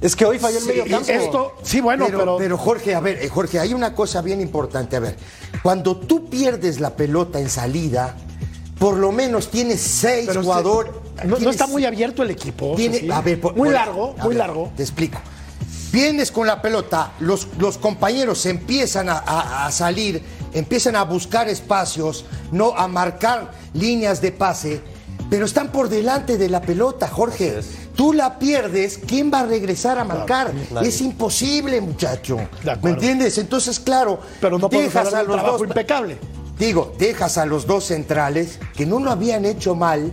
[0.00, 1.10] Es que hoy falló el medio campo.
[1.10, 4.40] esto, sí, bueno, pero, pero, pero Jorge, a ver, eh, Jorge, hay una cosa bien
[4.42, 4.96] importante.
[4.96, 5.16] A ver,
[5.62, 8.14] cuando tú pierdes la pelota en salida,
[8.78, 10.92] por lo menos tienes seis pero jugadores.
[11.24, 12.74] no, está muy abierto el equipo.
[12.76, 13.08] tiene- sí.
[13.10, 14.70] a ver, por- muy por- largo, a muy ver, largo.
[14.76, 15.18] Te explico.
[15.92, 21.48] Vienes con la pelota, los, los compañeros empiezan a, a- a salir, empiezan a buscar
[21.48, 24.82] espacios, no a marcar líneas de pase,
[25.30, 27.60] pero están por delante de la pelota, Jorge.
[27.94, 30.52] Tú la pierdes, ¿quién va a regresar a marcar?
[30.82, 32.38] es imposible, muchacho.
[32.82, 33.38] ¿Me entiendes?
[33.38, 35.68] Entonces, claro, Pero no dejas a los trabajo dos.
[35.68, 36.18] impecable.
[36.58, 40.12] Digo, dejas a los dos centrales que no lo habían hecho mal,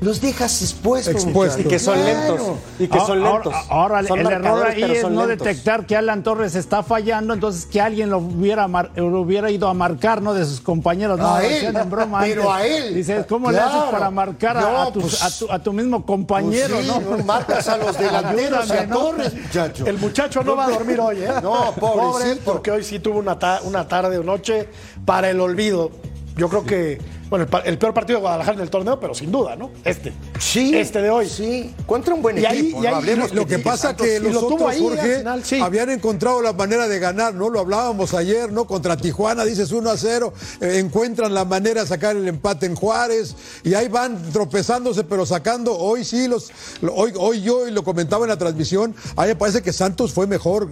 [0.00, 1.14] los dejas expuestos.
[1.14, 1.60] Expuestos.
[1.60, 2.34] Y que son Claro.
[2.36, 2.56] lentos.
[2.78, 3.54] Y que son Ahora- lentos.
[3.68, 5.28] Ahora, Son el error ahí es no lentos.
[5.46, 9.68] detectar que Alan Torres está fallando, entonces que alguien lo hubiera, mar- lo hubiera ido
[9.68, 10.32] a marcar, ¿no?
[10.32, 11.18] De sus compañeros.
[11.18, 12.72] No, A él, decían en broma pero antes.
[12.72, 12.94] a él.
[12.94, 15.72] Dices, ¿cómo le haces para marcar a, No, a tu, pues- a tu- a tu
[15.72, 17.18] mismo compañero, Pues sí, no?
[17.24, 18.96] Marcas a los delanteros y a ¿no?
[18.98, 19.86] Torres, muchacho.
[19.86, 21.28] El muchacho no va a dormir hoy, ¿eh?
[21.42, 22.40] No, pobrecito.
[22.52, 24.68] porque hoy sí tuvo una, ta- una tarde o noche
[25.04, 25.90] para el olvido.
[26.36, 26.98] Yo creo que,
[27.30, 29.70] bueno, el, peor partido de Guadalajara en el torneo, pero sin duda, ¿no?
[29.84, 30.12] Este.
[30.38, 30.76] Sí.
[30.76, 31.28] Este de hoy.
[31.28, 31.74] Sí.
[31.86, 32.82] Contra un buen Y ahí- equipo.
[32.82, 35.60] y ahí- hablemos Lo que pasa Santos, que los lo otros, ahí Jorge, final, sí.
[35.60, 37.48] habían encontrado la manera de ganar, ¿no?
[37.48, 38.66] Lo hablábamos ayer, ¿no?
[38.66, 42.74] Contra Tijuana, dices 1 a 0, eh, encuentran la manera de sacar el empate en
[42.74, 45.76] Juárez y ahí van tropezándose, pero sacando.
[45.78, 46.50] Hoy sí, los,
[46.82, 49.72] lo- hoy, hoy yo, y lo comentaba en la transmisión, a mí me parece que
[49.72, 50.68] Santos fue mejor.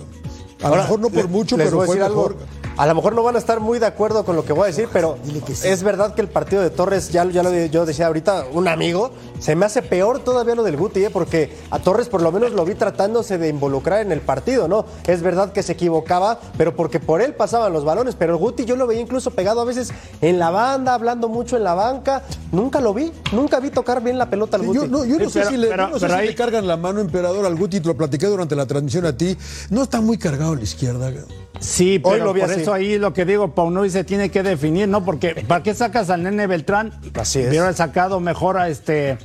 [0.62, 2.32] A lo mejor no por le- mucho, les pero voy a fue decir mejor.
[2.32, 2.58] algo.
[2.76, 4.66] A lo mejor no van a estar muy de acuerdo con lo que voy a
[4.66, 5.18] decir, pero
[5.52, 5.66] sí.
[5.66, 9.10] es verdad que el partido de Torres, ya, ya lo yo decía ahorita, un amigo,
[9.40, 11.10] se me hace peor todavía lo del Guti, ¿eh?
[11.10, 14.84] porque a Torres por lo menos lo vi tratándose de involucrar en el partido, ¿no?
[15.08, 18.64] Es verdad que se equivocaba, pero porque por él pasaban los balones, pero el Guti
[18.64, 19.90] yo lo veía incluso pegado a veces
[20.20, 24.18] en la banda, hablando mucho en la banca, nunca lo vi, nunca vi tocar bien
[24.18, 24.78] la pelota al Sí, Guti.
[24.78, 26.20] Yo no, yo no Sí, sé pero- si, le, pero- yo no sé pero si
[26.20, 29.16] ahí- le cargan la mano, emperador, al Guti, te lo platiqué durante la transmisión a
[29.16, 29.36] ti.
[29.70, 31.10] No está muy cargado a la izquierda.
[31.60, 32.60] Sí, Hoy pero lo vi por así.
[32.60, 35.04] eso ahí lo que digo, Paunoy se tiene que definir, ¿no?
[35.04, 36.92] Porque ¿para qué sacas al nene Beltrán?
[37.14, 37.48] Así es.
[37.48, 39.18] Hubiera sacado mejor a este.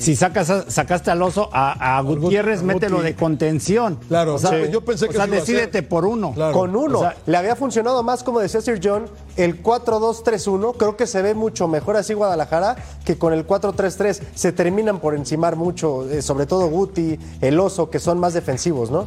[0.00, 3.98] Si sacas a- sacaste al oso a, a Gutiérrez, mételo de contención.
[4.08, 4.70] Claro, o sea, sí.
[4.70, 6.32] yo pensé o que sea, sí iba a decídete por uno.
[6.34, 6.52] Claro.
[6.52, 6.98] Con uno.
[6.98, 9.04] O sea, Le había funcionado más, como decía Sir John,
[9.36, 10.76] el 4-2-3-1.
[10.76, 14.20] Creo que se ve mucho mejor así Guadalajara que con el 4-3-3.
[14.34, 18.90] Se terminan por encimar mucho, eh, sobre todo Guti, el Oso, que son más defensivos,
[18.90, 19.06] ¿no?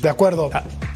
[0.00, 0.50] De acuerdo.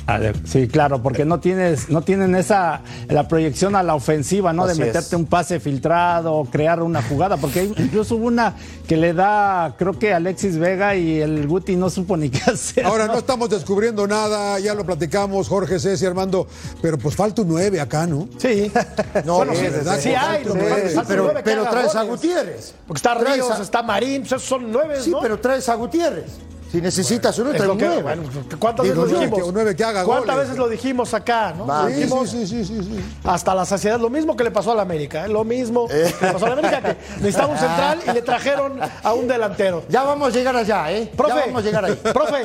[0.08, 4.54] A ver, Sí, claro, porque no tienes, no tienen esa la proyección a la ofensiva,
[4.54, 4.64] ¿no?
[4.64, 5.12] Así de meterte es.
[5.12, 8.54] un pase filtrado, crear una jugada, porque hay- incluso hubo una
[8.86, 12.86] que le da, creo que Alexis Vega y el Guti no supo ni qué hacer.
[12.86, 16.48] Ahora no estamos descubriendo nada, ya lo platicamos, Jorge Ceci, Armando,
[16.80, 18.28] pero pues falta un 9 acá, ¿no?
[18.38, 18.72] Sí.
[19.26, 19.98] No, bueno, sí, sí, ¿verdad?
[20.00, 20.44] sí hay.
[20.44, 22.02] lo que pasa es que Sí, falta pero, pero traes a.
[22.04, 22.74] Gutiérrez.
[22.86, 25.20] Porque está Ríos, a- está Marín, pues esos son nueve, Sí, ¿no?
[25.20, 26.30] pero traes a Gutiérrez.
[26.70, 28.22] Si necesitas uno, trae un bueno,
[28.58, 29.38] ¿Cuántas Digo, veces lo dijimos?
[29.54, 30.48] que- un que haga ¿Cuántas goles.
[30.48, 31.54] veces lo dijimos acá?
[31.56, 31.66] ¿no?
[31.66, 33.00] Lo Sí, dijimos sí, sí, sí, sí.
[33.24, 33.98] hasta la saciedad.
[33.98, 35.24] Lo mismo que le pasó a la América.
[35.24, 35.28] ¿eh?
[35.28, 38.78] Lo mismo que le pasó a la América, que necesitaba un central y le trajeron
[39.02, 39.84] a un delantero.
[39.88, 41.10] Ya vamos a llegar allá, ¿eh?
[41.16, 41.94] Profe, ya vamos a llegar ahí.
[41.94, 42.42] profe,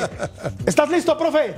[0.65, 1.55] ¿estás listo, profe?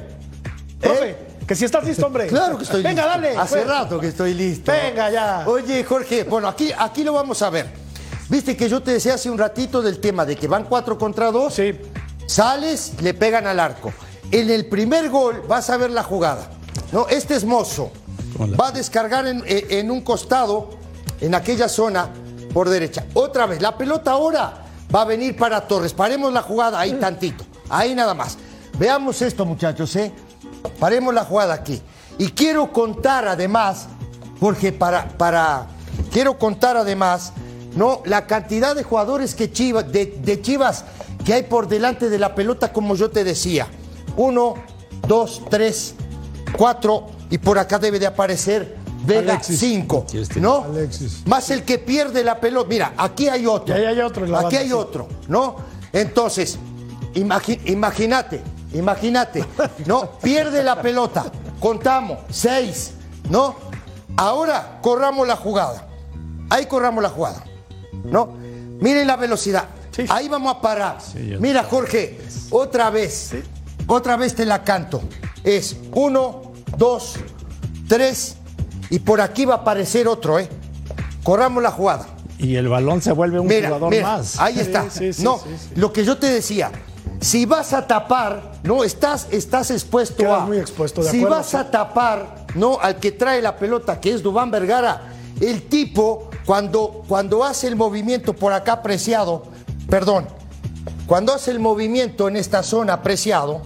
[0.80, 1.16] Profe,
[1.48, 2.26] que si estás listo, hombre.
[2.26, 2.30] ¿Eh?
[2.30, 3.22] Claro que estoy Venga, listo.
[3.22, 3.38] dale.
[3.38, 3.68] Hace pues.
[3.68, 4.72] rato que estoy listo.
[4.72, 5.44] Venga, ya.
[5.48, 7.68] Oye, Jorge, bueno, aquí, aquí lo vamos a ver.
[8.28, 11.30] Viste que yo te decía hace un ratito del tema de que van cuatro contra
[11.32, 11.54] dos.
[11.54, 11.80] Sí.
[12.26, 13.92] Sales, le pegan al arco.
[14.32, 16.50] En el primer gol vas a ver la jugada.
[16.92, 17.08] ¿no?
[17.08, 17.92] Este es Mozo.
[18.60, 20.72] Va a descargar en, en- un costado,
[21.22, 22.10] en aquella zona,
[22.54, 23.06] por derecha.
[23.14, 25.94] Otra vez, la pelota ahora va a venir para Torres.
[25.94, 27.46] Paremos la jugada ahí tantito.
[27.70, 28.38] Ahí nada más.
[28.78, 30.12] Veamos esto, muchachos, ¿eh?
[30.80, 31.82] Paremos la jugada aquí.
[32.18, 33.88] Y quiero contar además,
[34.40, 35.68] Jorge, para, para,
[36.12, 37.32] quiero contar además,
[37.76, 38.02] ¿no?
[38.06, 40.84] La cantidad de jugadores que Chivas, de, de Chivas
[41.26, 43.68] que hay por delante de la pelota, como yo te decía.
[44.16, 44.54] Uno,
[45.08, 45.96] dos, tres,
[46.56, 49.60] cuatro, y por acá debe de aparecer Vega, Alexis.
[49.60, 50.06] cinco,
[50.40, 50.64] ¿no?
[50.64, 51.24] Alexis.
[51.26, 52.68] Más el que pierde la pelota.
[52.70, 53.76] Mira, aquí hay otro.
[53.76, 55.58] Ahí hay otro la Aquí hay otro, ¿no?
[55.92, 56.58] Entonces,
[57.14, 58.42] imagínate,
[58.74, 59.46] imagínate,
[59.86, 60.12] ¿no?
[60.22, 61.26] Pierde la pelota,
[61.60, 62.94] contamos, seis,
[63.30, 63.56] ¿no?
[64.18, 65.88] Ahora corramos la jugada.
[66.50, 67.44] Ahí corramos la jugada,
[68.04, 68.34] ¿no?
[68.80, 69.66] Miren la velocidad.
[69.96, 70.06] Sí.
[70.10, 70.98] Ahí vamos a parar.
[71.40, 73.32] Mira, Jorge, otra vez,
[73.88, 75.02] otra vez te la canto.
[75.44, 77.16] Es uno, dos,
[77.88, 78.36] tres,
[78.90, 80.50] y por aquí va a aparecer otro, ¿eh?
[81.24, 82.08] Corramos la jugada.
[82.38, 84.40] Y el balón se vuelve un Mira, jugador mira, más.
[84.40, 84.90] ahí está.
[84.90, 86.72] sí, sí, no, sí, lo que yo te decía,
[87.22, 90.46] si vas a tapar, no, estás, estás expuesto Quedas a.
[90.46, 94.12] muy expuesto, de si acuerdo, vas a tapar, no, al que trae la pelota, que
[94.14, 99.44] es Dubán Vergara, el tipo, cuando, cuando hace el movimiento por acá apreciado,
[99.96, 100.28] perdón,
[101.08, 103.62] cuando hace el movimiento en esta zona apreciado,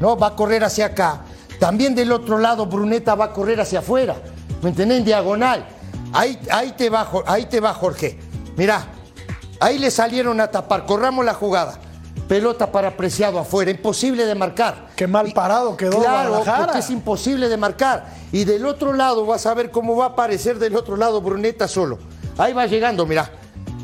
[0.00, 0.16] ¿no?
[0.16, 1.22] Va a correr hacia acá.
[1.58, 4.14] También del otro lado, Bruneta va a correr hacia afuera.
[4.62, 4.98] ¿Me entendés?
[4.98, 5.66] En diagonal.
[6.12, 8.16] Ahí, ahí, te va, ahí te va, Jorge.
[8.56, 8.86] Mirá,
[9.58, 10.86] ahí le salieron a tapar.
[10.86, 11.80] Corramos la jugada.
[12.28, 13.68] Pelota para apreciado afuera.
[13.68, 14.90] Imposible de marcar.
[14.94, 18.14] Qué mal parado quedó Claro, porque es imposible de marcar.
[18.30, 21.66] Y del otro lado vas a ver cómo va a aparecer del otro lado Bruneta
[21.66, 21.98] solo.
[22.38, 23.32] Ahí va llegando, mirá.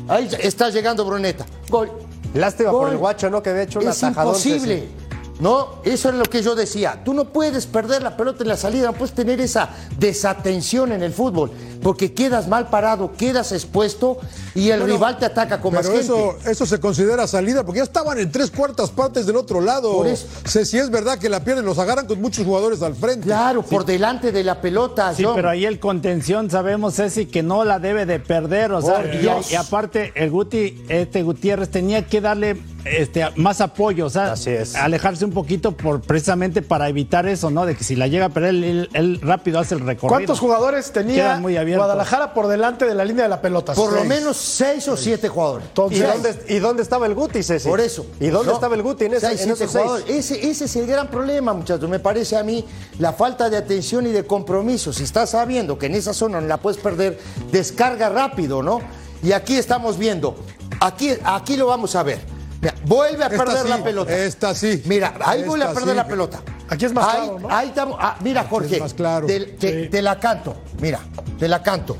[0.07, 1.45] Ahí está llegando Bruneta.
[1.69, 1.91] Gol.
[2.33, 3.43] Lástima por el guacho, ¿no?
[3.43, 4.79] Que había hecho una Es imposible.
[4.79, 5.02] Ceci.
[5.39, 5.81] ¿No?
[5.83, 7.01] Eso es lo que yo decía.
[7.03, 11.01] Tú no puedes perder la pelota en la salida, no puedes tener esa desatención en
[11.03, 14.19] el fútbol, porque quedas mal parado, quedas expuesto
[14.55, 16.13] y el Bueno, rival te ataca con más Pero gente.
[16.13, 19.91] eso, eso se considera salida, porque ya estaban en tres cuartas partes del otro lado.
[19.93, 20.27] Por eso.
[20.45, 23.25] Sé si es verdad que la pierden, los agarran con muchos jugadores al frente.
[23.25, 25.13] Claro, por delante de la pelota.
[25.15, 25.35] Sí, John.
[25.35, 28.71] pero ahí el contención sabemos, Ceci, que no la debe de perder.
[28.71, 34.05] O sea, y, y aparte, el Guti, este Gutiérrez, tenía que darle este, más apoyo,
[34.05, 34.75] o sea, Así es.
[34.75, 37.65] alejarse un poquito por precisamente para evitar eso, ¿no?
[37.65, 40.09] De que si la llega a perder, él, él rápido hace el recorrido.
[40.09, 41.53] ¿Cuántos jugadores tenía muy.
[41.53, 43.73] Guadalajara por delante de la línea de la pelota?
[43.73, 45.65] por lo menos seis o siete jugadores.
[45.65, 47.69] ¿Y Entonces, dónde, ¿Y dónde estaba el Guti, Ceci?
[47.69, 48.05] Por eso.
[48.19, 48.53] ¿Y dónde ¿no?
[48.55, 49.71] estaba el Guti en, ese, Seis, en esos seis?
[49.71, 50.09] jugadores.
[50.09, 51.89] Ese, ese es el gran problema, muchachos.
[51.89, 52.65] Me parece a mí
[52.99, 54.91] la falta de atención y de compromiso.
[54.91, 57.17] Si estás sabiendo que en esa zona no la puedes perder,
[57.51, 58.81] descarga rápido, ¿no?
[59.21, 60.35] Y aquí estamos viendo.
[60.81, 62.19] Aquí, aquí lo vamos a ver.
[62.63, 64.17] Mira, vuelve a Esta perder sí, la pelota.
[64.17, 64.81] esta sí.
[64.85, 65.95] Mira, ahí Esta vuelve a perder sí.
[65.97, 66.41] la pelota.
[66.69, 67.49] Aquí es más ahí, claro, ¿no?
[67.55, 67.97] Ahí estamos.
[67.99, 68.79] ah, mira, Jorge.
[68.79, 69.27] más claro.
[69.27, 69.89] Te, te- Sí.
[69.89, 70.55] te la canto.
[70.79, 70.99] Mira,
[71.37, 71.97] te la canto.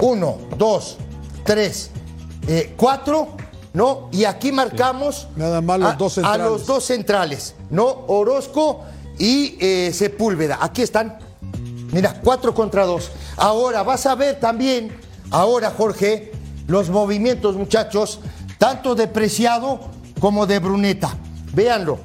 [0.00, 0.98] Uno, dos,
[1.44, 1.90] tres,
[2.46, 3.36] eh, cuatro,
[3.72, 4.10] ¿no?
[4.12, 5.28] Y aquí marcamos.
[5.34, 6.46] Nada más los a- dos A centrales.
[6.46, 7.86] los dos centrales, ¿no?
[8.08, 8.82] Orozco
[9.18, 10.58] y eh, Sepúlveda.
[10.60, 11.18] Aquí están.
[11.90, 13.10] Mira, cuatro contra dos.
[13.38, 14.94] Ahora vas a ver también,
[15.30, 16.32] ahora Jorge,
[16.66, 18.20] los movimientos, muchachos,
[18.58, 19.80] tanto de Preciado
[20.20, 21.14] como de Bruneta.
[21.52, 21.98] Véanlo.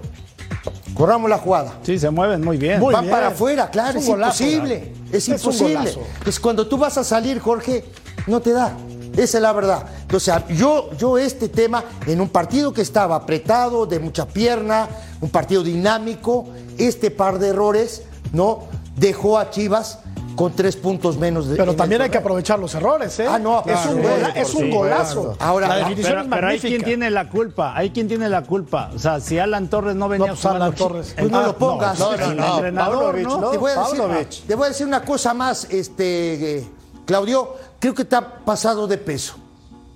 [0.94, 1.80] Corramos la jugada.
[1.84, 2.80] Sí, se mueven muy bien.
[2.80, 3.14] Muy Van bien.
[3.14, 4.94] para afuera, claro, Es es, un golazo, imposible.
[5.12, 5.94] Es, imposible.
[6.24, 7.86] Pues cuando tú vas a salir, Jorge,
[8.28, 8.74] no te da.
[9.14, 9.86] Esa es la verdad.
[10.02, 14.88] Entonces, yo, yo este tema, en un partido que estaba apretado, de mucha pierna,
[15.20, 18.66] un partido dinámico, este par de errores, ¿no?
[18.96, 20.00] Dejó a Chivas
[20.36, 21.56] con tres puntos menos de.
[21.56, 23.26] Pero también hay que aprovechar los errores, ¿eh?
[23.30, 24.78] Ah, no, es claro, un, por gola- es un supuesto.
[24.78, 25.36] golazo.
[25.40, 26.70] Ahora, la ah, definición Pero, es pero hay magnífica.
[26.70, 28.92] quien tiene la culpa, hay quien tiene la culpa.
[28.96, 31.16] O sea, si Alan Torres no venía No, pues, Alan Torres.
[31.18, 32.00] Pues no Ah, lo pongas.
[32.00, 33.42] No, No, no, entrenador, Paunovic, ¿no?
[33.42, 33.50] ¿no?
[33.52, 34.30] Te voy, a decir, Paunovic.
[34.48, 36.68] te voy a decir una cosa más, este, eh,
[37.06, 37.56] Claudio.
[37.80, 39.36] Creo que te ha pasado de peso.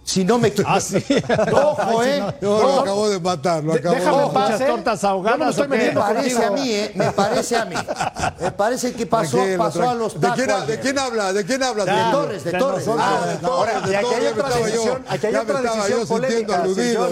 [0.06, 0.72] Si no me equivoco.
[0.72, 1.04] Ah, sí.
[1.52, 2.20] Ojo, ¿eh?
[2.40, 2.80] No, lo Ojo.
[2.82, 4.42] acabó de matar, lo acabó Déjame de matar.
[4.44, 4.66] Muchas ¿eh?
[4.68, 5.68] tortas Yo no me ahogadas, estoy.
[5.68, 6.92] Me parece a mí, ¿eh?
[6.94, 7.76] Me parece a mí.
[8.40, 10.36] Me parece que pasó, Tranquilo, pasó a los ¿De tacos.
[10.36, 11.34] quién, ha- ¿De quién habla?
[11.34, 11.86] ¿De quién habla?
[11.86, 12.12] De?
[12.12, 12.88] Torres, de de Torres.
[13.00, 13.44] Ah, de Torres,
[13.76, 16.64] Ahora, de aquí Torres, hay otra decisión, aquí hay otra decisión polémica.
[16.76, 17.10] señor.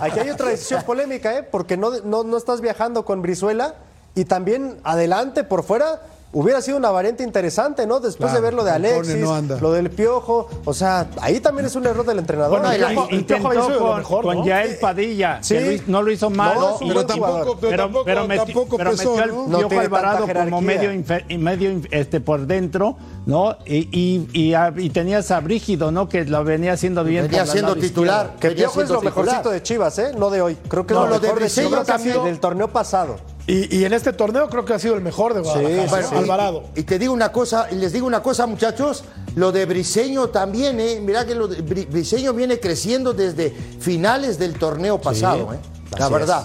[0.00, 1.42] Aquí hay otra decisión polémica, ¿eh?
[1.42, 3.74] Porque no, no, no estás viajando con Brizuela
[4.14, 8.00] y también adelante, por fuera, hubiera sido una variante interesante, ¿no?
[8.00, 9.58] Después de ver lo de Alexis, no anda.
[9.60, 12.60] lo del Piojo, o sea, ahí también es un error del entrenador.
[12.60, 12.70] Bueno,
[13.10, 14.44] el Piojo lo con, mejor, con ¿no?
[14.46, 15.54] Yael Padilla, Sí.
[15.54, 16.54] que no lo hizo mal.
[16.58, 20.26] No, Pero tampoco, pero, pero, tampoco, pero meti- tampoco pero pesó, metió al Piojo Alvarado
[20.26, 20.90] como medio,
[21.38, 23.56] medio este, por dentro, ¿no?
[23.64, 26.08] Y, y, y, a- y tenías a Brígido, ¿no?
[26.08, 27.24] Que lo venía haciendo bien.
[27.24, 28.36] Venía siendo titular.
[28.38, 29.04] Que Piojo es lo titular.
[29.24, 30.12] mejorcito de Chivas, ¿eh?
[30.16, 30.56] No de hoy.
[30.68, 31.86] Creo que es lo mejor de Chivas
[32.24, 33.16] del torneo pasado.
[33.48, 36.02] Y, y en este torneo creo que ha sido el mejor de Guadalajara.
[36.06, 36.14] Sí.
[36.14, 36.64] Alvarado.
[36.76, 39.04] Y te digo una cosa, y les digo una cosa, muchachos,
[39.36, 41.00] lo de Briseño también, ¿eh?
[41.02, 45.58] Mirá que lo de Bri- Briseño viene creciendo desde finales del torneo pasado, ¿eh?
[45.98, 46.44] La verdad.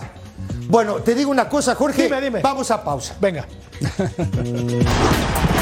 [0.70, 2.04] Bueno, te digo una cosa, Jorge.
[2.06, 2.40] Dime, dime.
[2.42, 3.16] Vamos a pausa.
[3.20, 3.46] Venga.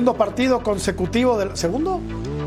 [0.00, 2.00] Segundo partido consecutivo del segundo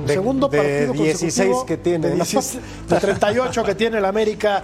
[0.05, 2.23] De- segundo de partido 16 consecutivo que tiene, de, ¿no?
[2.23, 4.61] 16 de 38 que tiene el América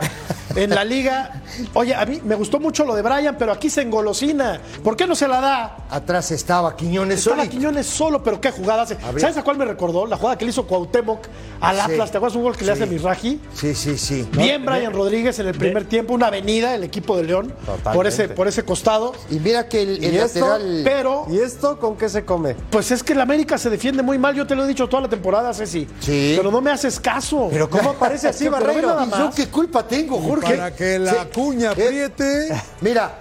[0.56, 1.42] en la liga.
[1.74, 4.60] Oye, a mí me gustó mucho lo de Brian, pero aquí se engolosina.
[4.84, 5.78] ¿Por qué no se la da?
[5.90, 7.52] Atrás estaba Quiñones Estaba solito.
[7.58, 8.98] Quiñones solo, pero qué jugada hace.
[9.18, 10.06] ¿Sabes a cuál me recordó?
[10.06, 11.20] La jugada que le hizo Cuauhtémoc
[11.62, 11.82] al Sí.
[11.82, 12.12] Atlas.
[12.12, 13.40] ¿Te acuerdas un gol que le hace Miraji?
[13.54, 14.28] Sí, sí, sí.
[14.34, 17.92] Bien Brian Rodríguez en el primer tiempo, una avenida el equipo de León Totalmente.
[17.94, 19.14] por ese, por ese costado.
[19.30, 20.40] Y mira que el, el ¿Y esto?
[20.48, 20.82] lateral.
[20.84, 22.56] Pero, ¿Y esto con qué se come?
[22.70, 24.36] pues es que el América se defiende muy mal.
[24.36, 25.20] Yo te lo he dicho toda la temporada,
[25.54, 25.88] Ceci.
[26.00, 26.34] Sí.
[26.38, 27.48] Pero no me haces caso.
[27.52, 28.88] Pero ¿cómo aparece así, Barreiro?
[28.96, 30.56] nada ¿Y yo qué culpa tengo, Jorge?
[30.56, 31.18] Para que la Sí.
[31.34, 32.62] cuña Eh, apriete.
[32.82, 33.12] Mira.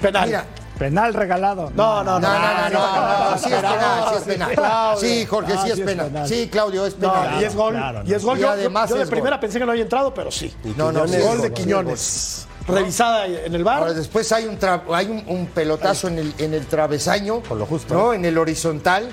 [0.00, 0.26] Penal.
[0.26, 0.44] Mira.
[0.78, 1.70] Penal regalado.
[1.76, 4.52] No, no, No, no, no, no, no, sí es penal, sí es penal.
[4.54, 5.00] Claudio.
[5.00, 6.28] Sí, Jorge, Ah, sí es sí es penal.
[6.28, 7.40] Sí, Claudio, es No, penal.
[7.40, 7.74] y es gol.
[7.74, 8.38] claro, y es gol.
[8.38, 9.40] Y Yo, además yo de es primera gol.
[9.40, 10.52] pensé que no había entrado, pero sí.
[10.76, 11.52] No, no, sí, Gol es de.
[11.52, 12.46] Quiñones.
[12.66, 13.78] Revisada en el bar.
[13.80, 17.58] Ahora después hay un tra- hay un, un pelotazo en el, en el travesaño, Con
[17.58, 17.92] lo justo.
[17.94, 18.12] ¿no?
[18.12, 19.12] En el horizontal,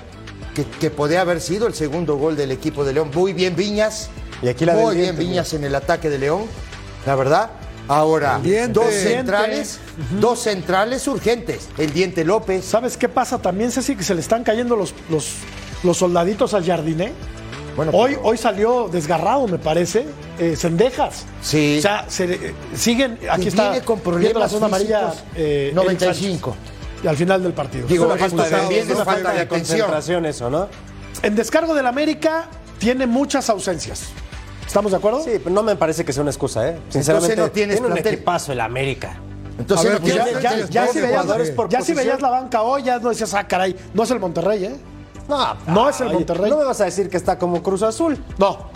[0.64, 3.10] que, que podía haber sido el segundo gol del equipo de León.
[3.14, 4.10] Muy bien Viñas.
[4.42, 6.42] Y aquí la Muy bien Viñas en el ataque de León,
[7.06, 7.50] la verdad.
[7.88, 8.72] Ahora, Diente.
[8.72, 9.80] dos centrales,
[10.20, 11.68] dos centrales urgentes.
[11.76, 12.64] El Diente López.
[12.64, 13.96] ¿Sabes qué pasa también, Ceci?
[13.96, 15.32] Que se le están cayendo los, los,
[15.82, 17.12] los soldaditos al jardiné.
[17.76, 20.04] Bueno, Hoy, hoy salió desgarrado, me parece,
[20.38, 21.24] eh, Cendejas.
[21.42, 21.76] Sí.
[21.78, 25.10] O sea, se, eh, siguen, aquí Que está viene con viendo la problemas zona amarilla.
[25.10, 25.28] físicos.
[25.36, 26.50] eh, 95.
[26.50, 26.79] Eric Sánchez.
[27.02, 27.86] Y al final del partido.
[27.86, 29.78] Digo, Es una falta de- también Es una falta de atención.
[29.78, 30.68] concentración eso, ¿no?
[31.22, 32.46] En descargo del América
[32.78, 34.04] tiene muchas ausencias.
[34.66, 35.22] ¿Estamos de acuerdo?
[35.24, 36.78] Sí, pero no me parece que sea una excusa, ¿eh?
[36.90, 38.14] Sinceramente, no tienes tiene un plantel.
[38.14, 39.18] equipazo el América.
[39.58, 40.14] Entonces, ver, pues
[40.70, 41.96] Ya, si veías, jugadores por ya si posición.
[42.06, 44.76] veías la banca hoy, ya no decías, ah, caray, no es el Monterrey, ¿eh?
[45.28, 46.50] No, No es el Monterrey.
[46.50, 48.70] No me vas a decir que está como Cruz Azul, No.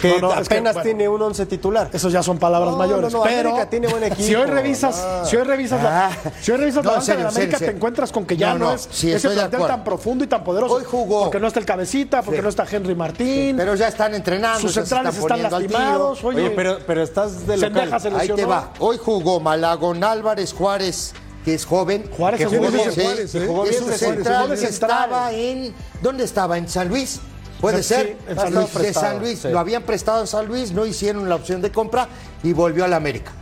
[0.00, 1.90] Que No, no, es que, apenas bueno, tiene un once titular.
[1.92, 3.12] Esos ya son palabras No, mayores.
[3.12, 5.24] no, no, pero América tiene buen si hoy equipo, revisas, no.
[5.26, 6.10] si hoy revisas la, Ah.
[6.40, 7.70] si hoy revisas No, la banca serio, de América, serio.
[7.72, 10.26] te encuentras con que ya No, no, no, es sí, ese plantel tan profundo y
[10.26, 10.74] tan poderoso.
[10.74, 11.24] Hoy jugó.
[11.24, 12.42] Porque no está el cabecita, porque Sí.
[12.42, 13.56] no está Henry Martín.
[13.56, 14.60] Pero ya están entrenando.
[14.60, 15.50] sus se centrales están tiro.
[15.50, 16.24] lastimados.
[16.24, 18.00] Oye, Oye, pero, pero estás de local.
[18.00, 18.72] Se Ahí te va.
[18.78, 21.12] Hoy jugó Malagón Álvarez Juárez,
[21.44, 22.08] que es joven.
[22.16, 22.90] Juárez que jugó, bien.
[22.94, 23.44] Juárez, ¿eh?
[23.46, 24.52] jugó Es un central.
[24.52, 25.74] Estaba en.
[26.02, 26.56] ¿Dónde estaba?
[26.58, 27.20] ¿En San Luis?
[27.60, 28.16] Puede ser.
[28.26, 28.68] de San Luis.
[28.70, 29.38] San Prestado, Luis.
[29.40, 29.48] sí.
[29.48, 32.08] Lo habían prestado en San Luis, no hicieron la opción de compra
[32.42, 33.32] y volvió al América.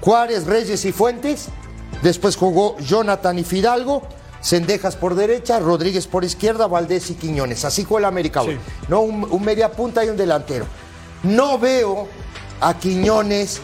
[0.00, 1.46] Juárez, Reyes y Fuentes.
[2.02, 4.02] Después jugó Jonathan y Fidalgo.
[4.40, 7.64] Sendejas por derecha, Rodríguez por izquierda, Valdés y Quiñones.
[7.64, 8.54] Así jugó el América hoy.
[8.54, 8.60] Sí.
[8.88, 9.00] ¿no?
[9.00, 10.64] Un, un media punta y un delantero.
[11.24, 12.06] No veo
[12.60, 13.60] a Quiñones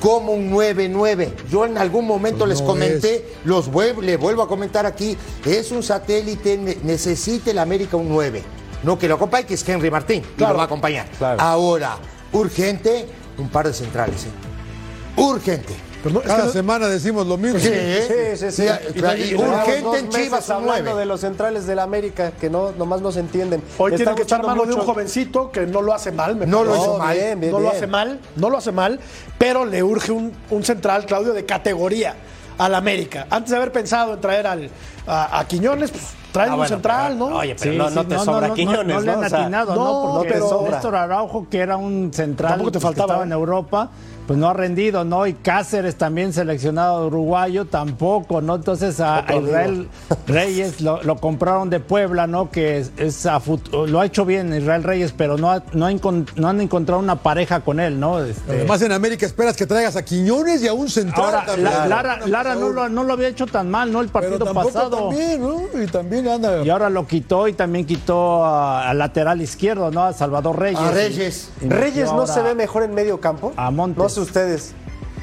[0.00, 1.30] como un 9-9.
[1.48, 5.16] Yo en algún momento Pues les no comenté, los vuelvo, le vuelvo a comentar aquí,
[5.44, 8.42] es un satélite, ne- necesita el América un 9.
[8.86, 10.52] No que lo acompañe, que es Henry Martín, y Claro.
[10.54, 11.06] lo va a acompañar.
[11.18, 11.40] Claro.
[11.40, 11.96] Ahora,
[12.32, 14.24] urgente, un par de centrales.
[14.24, 15.20] ¿eh?
[15.20, 15.74] Urgente.
[16.04, 17.58] No, es Cada que no- semana decimos lo mismo.
[17.58, 18.62] Sí, Sí, sí, sí.
[18.62, 21.00] Y- y- y urgente en Chivas hablando 9.
[21.00, 23.60] de los centrales del América, que no, nomás no se entienden.
[23.76, 26.36] Hoy tiene que echar gustando mano de un jovencito que no lo hace mal.
[26.36, 26.86] me No lo parece.
[26.86, 27.16] hizo mal.
[27.16, 29.00] bien, bien, no lo hace mal, no lo hace mal,
[29.36, 32.14] pero le urge un, un central, Claudio, de categoría
[32.58, 33.26] al América.
[33.30, 34.70] Antes de haber pensado en traer al,
[35.06, 37.36] a, a Quiñones, pues traen Ah, un bueno, central, pero- ¿no?
[37.36, 39.00] Oye, pero Sí, no, sí, no te sobra Quiñones, no, ¿no?
[39.00, 40.18] le han O sea, atinado, no, ¿no?
[40.20, 43.26] Porque Néstor Araujo, que era un central Tampoco te que faltaba, estaba ¿eh?
[43.26, 43.88] en Europa,
[44.26, 45.26] pues no ha rendido, ¿no?
[45.26, 48.56] Y Cáceres también seleccionado uruguayo, tampoco, ¿no?
[48.56, 49.88] Entonces a, Israel
[50.26, 52.50] Reyes lo, lo compraron de Puebla, ¿no?
[52.50, 53.40] Que es, es a
[53.86, 57.00] lo ha hecho bien Israel Reyes, pero no, ha- no, ha encon- no han encontrado
[57.00, 58.22] una pareja con él, ¿no?
[58.24, 61.26] Este, Además, en América esperas que traigas a Quiñones y a un central.
[61.26, 61.64] Ahora, también.
[61.64, 64.00] la- Lara, Lara no, lo, no lo había hecho tan mal, ¿no?
[64.00, 64.96] El Pero partido tampoco pasado.
[65.08, 65.62] también, ¿no?
[65.82, 66.62] Y también anda.
[66.64, 70.02] Y ahora lo quitó y también quitó a- al lateral izquierdo, ¿no?
[70.04, 70.80] A Salvador Reyes.
[70.80, 71.50] A Reyes.
[71.60, 73.52] Y- Reyes no ahora- se ve mejor en medio campo.
[73.56, 73.96] A Montes.
[74.16, 74.72] Sé ustedes.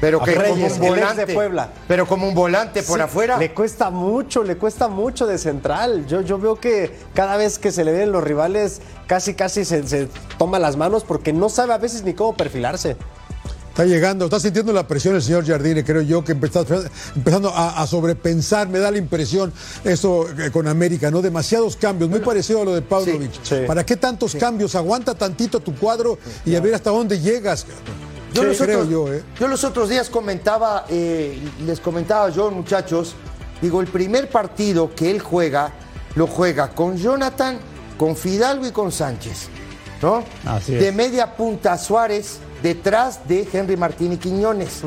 [0.00, 1.26] Pero A que Reyes, como un volante.
[1.26, 1.72] de Puebla.
[1.88, 3.38] Pero como un volante por Sí, afuera.
[3.38, 6.06] Le cuesta mucho, le cuesta mucho de central.
[6.06, 9.86] Yo, yo veo que cada vez que se le ven los rivales, casi casi se,
[9.86, 12.96] se toma las manos porque no sabe a veces ni cómo perfilarse.
[13.70, 16.64] Está llegando, está sintiendo la presión el señor Jardine, creo yo, que está
[17.16, 19.52] empezando a, a sobrepensar, me da la impresión
[19.82, 21.22] eso eh, con América, ¿no?
[21.22, 23.32] Demasiados cambios, muy parecido a lo de Pavlovich.
[23.42, 23.64] Sí, sí.
[23.66, 24.76] ¿Para qué tantos cambios?
[24.76, 27.66] Aguanta tantito tu cuadro y a ver hasta dónde llegas.
[28.34, 29.22] Yo, Sí, los creo otros, yo, ¿eh?
[29.38, 33.14] yo los otros días comentaba, eh, les comentaba yo, muchachos,
[33.62, 35.72] digo, el primer partido que él juega,
[36.16, 37.58] lo juega con Jonathan,
[37.96, 39.48] con Fidalgo y con Sánchez,
[40.02, 40.24] ¿no?
[40.44, 40.80] Así es.
[40.80, 44.80] De media punta Suárez, detrás de Henry Martín y Quiñones.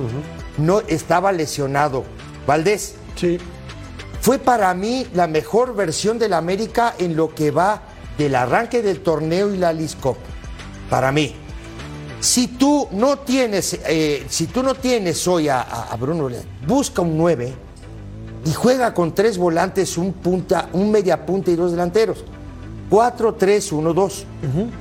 [0.58, 2.04] No estaba lesionado.
[2.46, 3.38] Valdés, Sí.
[4.22, 7.82] fue para mí la mejor versión del América en lo que va
[8.18, 10.18] del arranque del torneo y la Liscop.
[10.90, 11.36] Para mí.
[12.20, 16.30] Si tú no tienes, eh, si tú no tienes hoy a, a- Bruno,
[16.66, 17.54] busca un 9
[18.46, 22.24] y juega con tres volantes, un punta, un media punta y dos delanteros.
[22.90, 24.24] 4-3-1-2.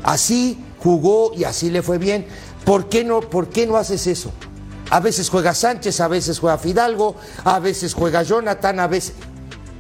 [0.02, 2.26] Así jugó y así le fue bien.
[2.64, 4.30] ¿Por qué, no, ¿Por qué no haces eso?
[4.90, 9.14] A veces juega Sánchez, a veces juega Fidalgo, a veces juega Jonathan, a veces.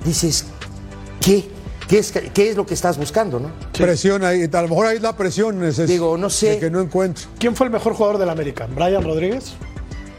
[0.04, 0.44] Dices,
[1.20, 1.48] ¿qué?
[1.88, 3.50] ¿Qué es, qué es lo que estás buscando, no?
[3.72, 6.50] Presión ahí, a lo mejor ahí la presión es es Digo, no sé.
[6.50, 7.26] de que no encuentro.
[7.38, 8.66] ¿Quién fue el mejor jugador del América?
[8.74, 9.52] ¿Brian Rodríguez?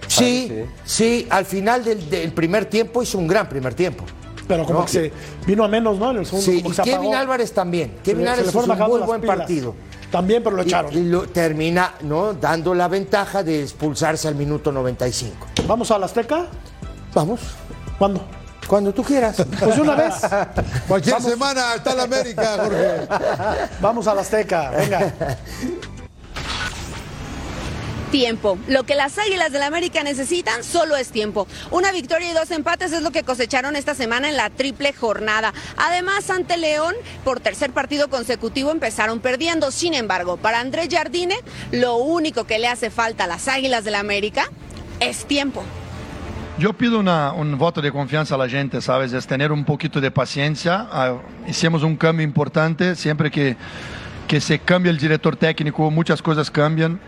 [0.07, 0.51] Sí,
[0.85, 4.05] sí, al final del, del primer tiempo hizo un gran primer tiempo.
[4.47, 4.85] Pero como No.
[4.85, 5.11] que se
[5.45, 6.11] vino a menos, ¿no?
[6.11, 7.15] En el segundo, Sí, como y que se Kevin apagó.
[7.17, 7.91] Álvarez también.
[7.97, 9.37] Se Kevin se Álvarez le hizo un muy buen pilas.
[9.37, 9.75] partido.
[10.09, 10.93] También, pero lo Y- echaron.
[10.93, 12.33] Y, lo termina, ¿no?
[12.33, 15.47] Dando la ventaja de expulsarse al minuto 95.
[15.67, 16.47] ¿Vamos a la Azteca?
[17.13, 17.41] Vamos,
[17.99, 18.21] ¿Cuándo?
[18.67, 19.37] Cuando tú quieras.
[19.59, 20.13] Pues una vez.
[20.87, 23.07] Cualquier semana está la América, Jorge.
[23.79, 24.71] Vamos a la Azteca.
[24.71, 25.13] Venga.
[28.11, 28.57] Tiempo.
[28.67, 31.45] Lo que las Águilas del América necesitan solo es tiempo.
[31.71, 35.53] Una victoria y dos empates es lo que cosecharon esta semana en la triple jornada.
[35.75, 39.71] Además, ante León, por tercer partido consecutivo empezaron perdiendo.
[39.71, 41.35] Sin embargo, para Andrés Jardine,
[41.71, 44.49] lo único que le hace falta a las Águilas del América
[45.01, 45.63] es tiempo.
[46.59, 49.13] Yo pido un voto de confianza a la gente, ¿sabes?
[49.13, 50.87] Es tener un poquito de paciencia.
[50.91, 51.17] Ah,
[51.47, 52.95] hicimos un cambio importante.
[52.95, 53.55] Siempre que,
[54.27, 56.99] que se cambia el director técnico, muchas cosas cambian.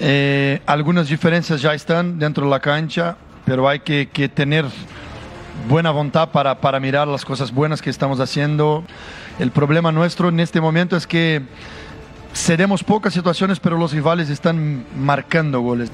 [0.00, 4.64] Eh, algunas diferencias ya están dentro de la cancha, pero hay que, que tener
[5.68, 8.82] buena voluntad para, para mirar las cosas buenas que estamos haciendo.
[9.38, 11.42] El problema nuestro en este momento es que
[12.34, 15.92] cedemos pocas situaciones, pero los rivales están marcando goles.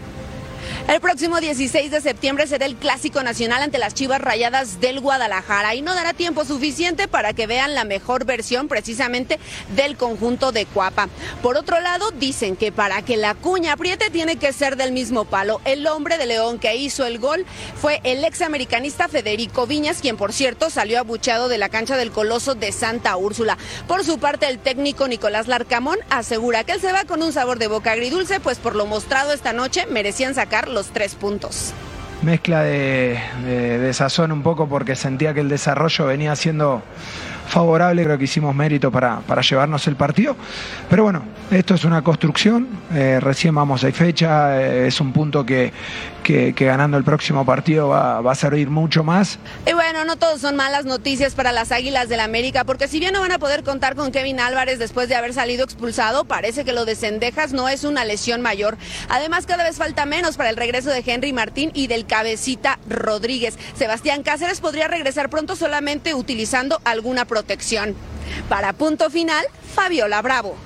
[0.89, 5.75] El próximo 16 de septiembre será el Clásico Nacional ante las Chivas Rayadas del Guadalajara
[5.75, 9.41] y no dará tiempo suficiente para que vean la mejor versión precisamente
[9.75, 11.09] del conjunto de Cuapa.
[11.43, 15.25] Por otro lado, dicen que para que la cuña apriete tiene que ser del mismo
[15.25, 15.61] palo.
[15.65, 17.45] El hombre de León que hizo el gol
[17.81, 22.55] fue el examericanista Federico Viñas, quien por cierto salió abucheado de la cancha del Coloso
[22.55, 23.59] de Santa Úrsula.
[23.89, 27.59] Por su parte, el técnico Nicolás Larcamón asegura que él se va con un sabor
[27.59, 31.72] de boca agridulce, pues por lo mostrado esta noche merecían sacar los tres puntos.
[32.22, 36.83] mezcla de, de- de sazón un poco porque sentía que el desarrollo venía siendo
[37.49, 40.37] favorable, creo que hicimos mérito para, para llevarnos el partido.
[40.91, 45.47] Pero bueno, esto es una construcción, eh, recién vamos a fecha, eh, es un punto
[45.47, 45.73] que,
[46.23, 49.39] que- ganando el próximo partido va, a servir mucho más.
[49.67, 53.13] Y bueno, no todos son malas noticias para las Águilas del América, porque si bien
[53.13, 56.73] no van a poder contar con Kevin Álvarez después de haber salido expulsado, parece que
[56.73, 58.77] lo de Cendejas no es una lesión mayor.
[59.09, 63.57] Además, cada vez falta menos para el regreso de Henry Martín y del cabecita Rodríguez.
[63.77, 67.94] Sebastián Cáceres podría regresar pronto solamente utilizando alguna protección.
[68.49, 69.44] Para punto final,
[69.75, 70.57] Fabiola Bravo.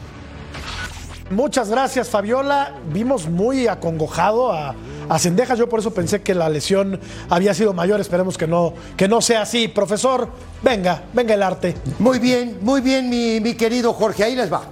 [1.31, 2.77] Muchas gracias, Fabiola.
[2.93, 4.75] Vimos muy acongojado a,
[5.09, 5.59] a Cendejas.
[5.59, 8.01] Yo por eso pensé que la lesión había sido mayor.
[8.01, 9.67] Esperemos que no, que no sea así.
[9.67, 10.29] Profesor,
[10.63, 11.77] venga, venga el arte.
[11.99, 14.63] Muy bien, muy bien, mi, mi querido Jorge, ahí les va.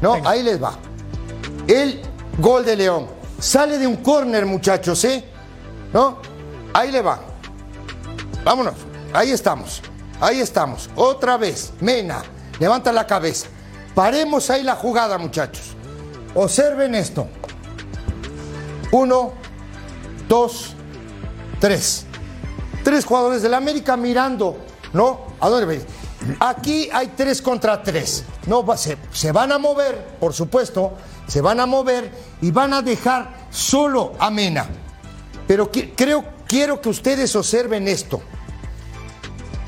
[0.00, 0.30] No, Venga.
[0.30, 0.72] ahí les va.
[1.66, 2.00] El
[2.38, 3.06] gol de León.
[3.38, 5.24] Sale de un córner, muchachos, ¿eh?
[5.92, 6.18] ¿No?
[6.72, 7.20] Ahí le va.
[8.44, 8.74] Vámonos.
[9.12, 9.82] Ahí estamos.
[10.20, 10.90] Ahí estamos.
[10.96, 11.72] Otra vez.
[11.80, 12.22] Mena.
[12.58, 13.46] Levanta la cabeza.
[13.94, 15.76] Paremos ahí la jugada, muchachos.
[16.34, 17.26] Observen esto.
[18.92, 19.32] Uno,
[20.28, 20.74] dos,
[21.60, 22.04] tres.
[22.84, 24.56] Tres jugadores del América mirando,
[24.92, 25.26] ¿no?
[25.40, 25.86] ¿A dónde ven?
[26.40, 28.24] Aquí hay tres contra tres.
[28.46, 30.94] No, se, se van a mover, por supuesto,
[31.26, 32.10] se van a mover
[32.40, 34.66] y van a dejar solo a Mena.
[35.46, 38.22] Pero creo, quiero que ustedes observen esto.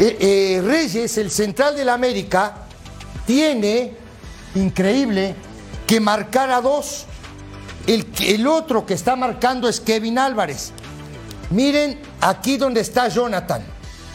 [0.03, 2.55] Eh, eh, Reyes, el central del América,
[3.27, 3.93] tiene,
[4.55, 5.35] increíble,
[5.87, 7.05] que marcar a dos.
[7.87, 10.73] El, el otro que está marcando es Kevin Álvarez.
[11.51, 13.63] Miren aquí donde está Jonathan,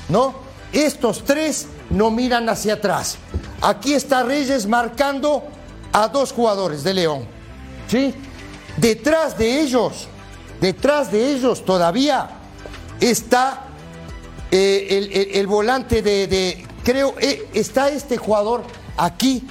[0.09, 0.33] ¿no?
[0.73, 3.17] Estos tres no miran hacia atrás.
[3.61, 5.43] Aquí está Reyes marcando
[5.93, 7.27] a dos jugadores de León,
[7.87, 8.11] ¿sí?
[8.77, 10.07] Detrás de ellos,
[10.59, 12.27] detrás de ellos todavía
[12.99, 13.64] está
[14.57, 18.63] eh, el, volante de, de- creo, eh, está este jugador
[18.97, 19.43] aquí,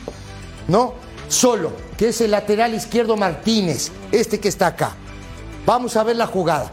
[0.68, 0.94] ¿no?
[1.28, 4.92] Solo, que es el lateral izquierdo Martínez, este que está acá.
[5.66, 6.70] Vamos a ver la jugada.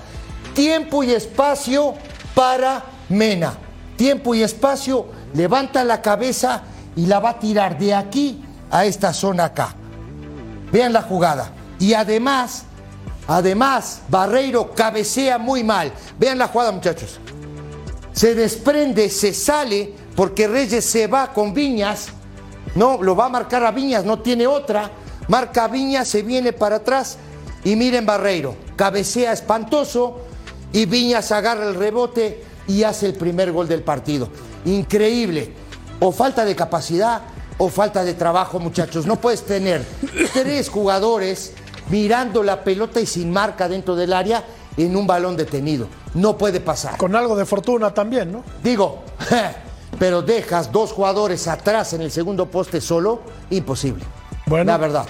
[0.54, 1.94] Tiempo y espacio
[2.36, 3.54] para Mena.
[3.96, 6.64] Tiempo y espacio, levanta la cabeza
[6.96, 9.76] y la va a tirar de aquí a esta zona acá.
[10.72, 11.52] Vean la jugada.
[11.80, 12.64] Y además,
[13.28, 15.92] además, Barreiro cabecea muy mal.
[16.20, 17.20] Vean la jugada, muchachos.
[18.14, 22.10] Se desprende, se sale, porque Reyes se va con Viñas.
[22.76, 24.92] No, lo va a marcar a Viñas, no tiene otra.
[25.28, 27.18] Marca a Viñas, se viene para atrás.
[27.64, 30.22] Y miren Barreiro, cabecea espantoso.
[30.74, 34.30] Y Viñas agarra el rebote y hace el primer gol del partido.
[34.66, 35.54] Increíble.
[36.00, 37.22] O falta de capacidad
[37.58, 39.06] o falta de trabajo, muchachos.
[39.06, 39.86] No puedes tener
[40.34, 41.54] tres jugadores
[41.90, 44.44] mirando la pelota y sin marca dentro del área
[44.78, 45.88] en un balón detenido.
[46.14, 46.98] No puede pasar.
[46.98, 48.44] Con algo de fortuna también, ¿no?
[48.64, 49.04] Digo,
[50.00, 54.04] pero dejas dos jugadores atrás en el segundo poste solo, imposible.
[54.46, 54.72] Bueno.
[54.72, 55.06] La verdad.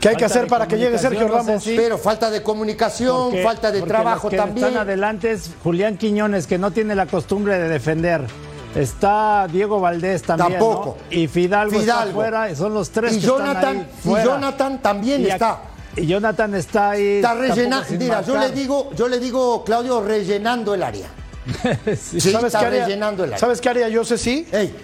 [0.00, 1.62] ¿Qué hay que hacer para que llegue Sergio no Ramos?
[1.62, 4.68] sé si- Pero falta de comunicación, Porque- falta de trabajo los que también.
[4.68, 8.26] Están adelante es Julián Quiñones, que no tiene la costumbre de defender.
[8.74, 10.52] Está Diego Valdés también.
[10.52, 10.96] Tampoco.
[11.10, 11.14] ¿no?
[11.16, 12.14] Y Fidalgo, está Fidalgo.
[12.20, 12.54] fuera.
[12.56, 14.24] Son los tres Y que están Jonathan- ahí y fuera.
[14.24, 15.58] Jonathan también Y está.
[15.96, 17.16] Y Jonathan está ahí.
[17.16, 17.86] Está rellenando.
[17.98, 21.08] Mira, yo le digo, yo le digo, Claudio, rellenando el área.
[21.96, 22.20] Sí.
[22.20, 22.84] Sí, ¿Sabes está qué haría?
[22.84, 23.38] rellenando el área.
[23.38, 24.46] ¿Sabes qué haría yo, Ceci?
[24.52, 24.74] Ey,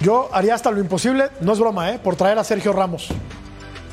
[0.00, 1.98] Yo haría hasta lo imposible, no es broma, ¿eh?
[1.98, 3.08] Por traer a Sergio Ramos.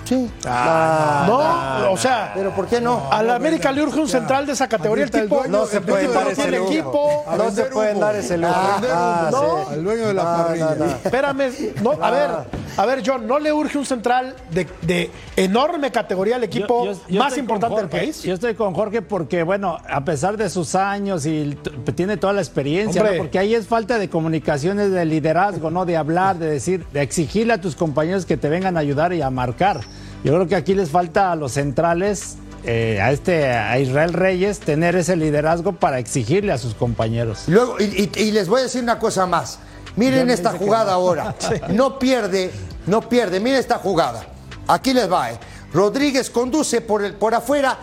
[0.10, 0.30] Sí.
[0.43, 3.07] no, o sea, Pero ¿por qué no?
[3.12, 5.05] a la América le urge un central de esa categoría.
[5.05, 7.24] El tipo No se el puede dar ese equipo.
[7.28, 8.53] A No se pueden dar ese lujo.
[8.55, 9.74] Ah, sí.
[9.74, 10.76] Al dueño de la No, no, parrilla.
[10.78, 10.86] no.
[10.86, 11.51] Espérame,
[11.82, 12.30] no, a ver,
[12.78, 16.91] a ver, John, ¿no le urge un central de, de enorme categoría al equipo Yo-
[16.93, 18.24] yo- yo más importante del país?
[18.24, 22.34] Yo estoy con Jorge porque, bueno, a pesar de sus años y t- tiene toda
[22.34, 23.03] la experiencia.
[23.03, 23.10] ¿no?
[23.18, 25.86] porque ahí es falta de comunicaciones, de liderazgo, ¿no?
[25.86, 29.22] De hablar, de decir, de exigirle a tus compañeros que te vengan a ayudar y
[29.22, 29.82] a marcar.
[30.24, 34.60] Yo creo que aquí les falta a los centrales, eh, a este, a Israel Reyes,
[34.60, 37.44] tener ese liderazgo para exigirle a sus compañeros.
[37.48, 37.84] Luego, y,
[38.16, 39.60] y- y les voy a decir una cosa más.
[39.96, 41.36] Miren esta jugada ahora.
[41.70, 42.52] No pierde,
[42.86, 43.40] no pierde.
[43.40, 44.26] Miren esta jugada.
[44.68, 45.32] Aquí les va.
[45.32, 45.40] eh.
[45.74, 47.78] Rodríguez conduce por, el, por afuera.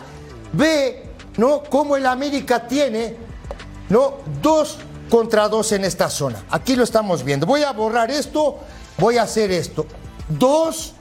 [0.53, 1.03] Ve,
[1.37, 1.63] ¿no?
[1.63, 3.15] Cómo el América tiene,
[3.89, 4.15] ¿no?
[4.41, 4.77] Dos
[5.09, 6.43] contra dos en esta zona.
[6.49, 7.45] Aquí lo estamos viendo.
[7.45, 8.59] Voy a borrar esto.
[8.97, 9.85] Voy a hacer esto.
[10.29, 10.93] Dos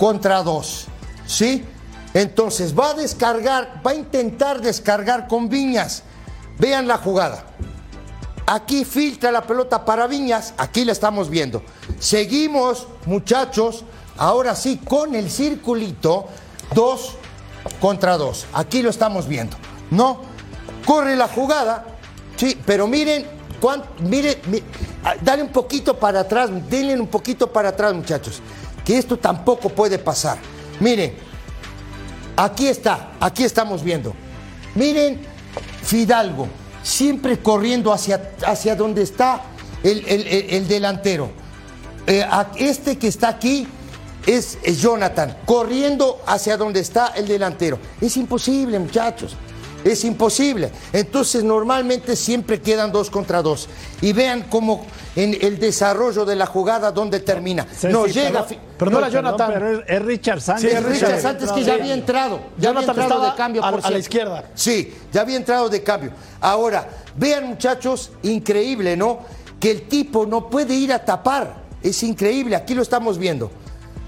[0.00, 0.86] contra dos.
[1.26, 1.64] ¿Sí?
[2.12, 6.02] Entonces va a descargar, va a intentar descargar con Viñas.
[6.58, 7.44] Vean la jugada.
[8.46, 11.62] Aquí filtra la pelota para Viñas, aquí la estamos viendo.
[12.00, 13.84] Seguimos, muchachos,
[14.16, 16.26] ahora sí, con el circulito,
[16.74, 17.14] dos
[17.80, 18.46] contra dos.
[18.52, 19.56] Aquí lo estamos viendo.
[19.92, 20.22] ¿No?
[20.84, 21.86] Corre la jugada,
[22.36, 23.24] sí, pero miren,
[23.60, 24.62] cuán- miren, mi-
[25.04, 28.40] ah, dale un poquito para atrás, denle un poquito para atrás, muchachos,
[28.84, 30.38] que esto tampoco puede pasar.
[30.80, 31.14] Miren,
[32.36, 34.14] Aquí está, aquí estamos viendo.
[34.74, 35.20] Miren,
[35.82, 36.48] Fidalgo,
[36.82, 39.42] siempre corriendo hacia, hacia donde está
[39.82, 41.30] el, el- el- el delantero.
[42.06, 42.24] Eh,
[42.56, 43.66] este que está aquí
[44.26, 47.78] es, es Jonathan, corriendo hacia donde está el delantero.
[48.00, 49.36] Es imposible, muchachos.
[49.84, 50.70] Es imposible.
[50.92, 53.68] Entonces, normalmente siempre quedan dos contra dos.
[54.02, 54.84] Y vean cómo
[55.16, 57.66] en el desarrollo de la jugada, donde termina.
[57.84, 58.44] No llega.
[58.46, 59.50] perdón, no perdón, Jonathan.
[59.54, 60.70] pero es, Richard Sánchez.
[60.70, 61.20] Sí, es Richard.
[61.22, 62.40] Sánchez que ya había entrado.
[62.58, 63.98] Ya Jonathan había entrado de cambio a- por a la cierto.
[64.00, 64.44] izquierda.
[64.54, 66.12] Sí, ya había entrado de cambio.
[66.40, 69.20] Ahora, vean muchachos, increíble, ¿no?
[69.58, 71.54] Que el tipo no puede ir a tapar.
[71.82, 73.50] Es increíble, aquí lo estamos viendo.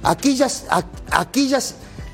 [0.03, 1.61] Aquí ya, a- aquí ya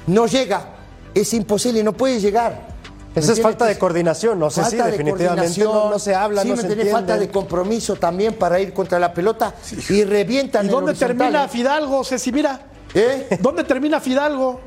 [0.06, 0.74] no llega.
[1.14, 2.67] Es imposible, no puede llegar.
[3.14, 6.42] Esa es ¿Me falta de coordinación, no sé si de definitivamente no, no se habla,
[6.42, 6.92] sí, no ¿me se entiende.
[6.92, 9.54] falta de compromiso también para ir contra la pelota
[9.88, 11.48] y revientan ¿Y dónde termina ¿eh?
[11.48, 12.30] Fidalgo, Ceci?
[12.30, 12.60] Mira.
[12.94, 13.38] ¿Eh?
[13.40, 14.60] ¿Dónde termina Fidalgo?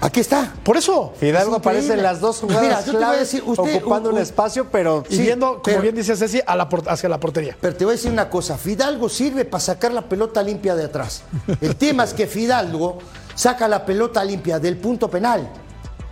[0.00, 0.52] Aquí está.
[0.62, 1.12] Por eso.
[1.18, 4.10] Fidalgo Es aparece en las dos jugadas Mira, yo te voy a decir, usted- ocupando
[4.10, 7.08] un espacio, pero Y Sí, viendo, como pero- bien dice Ceci, a la por- hacia
[7.08, 7.56] la portería.
[7.60, 10.84] Pero te voy a decir una cosa, Fidalgo sirve para sacar la pelota limpia de
[10.84, 11.22] atrás.
[11.60, 12.98] El tema es que Fidalgo
[13.34, 15.48] saca la pelota limpia del punto penal.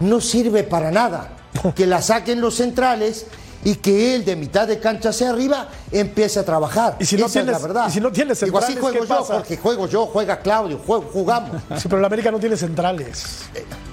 [0.01, 1.31] No sirve para nada.
[1.75, 3.27] Que la saquen los centrales
[3.65, 6.97] y que él de mitad de cancha hacia arriba empiece a trabajar.
[7.01, 7.87] Y si no Esa es tienes- la verdad.
[7.89, 9.35] y si no tienes Digo, así centrales, juego ¿qué yo, pasa?
[9.35, 11.63] porque juego yo, juega Claudio, juego- jugamos.
[11.77, 13.25] Sí, pero la América no tiene centrales.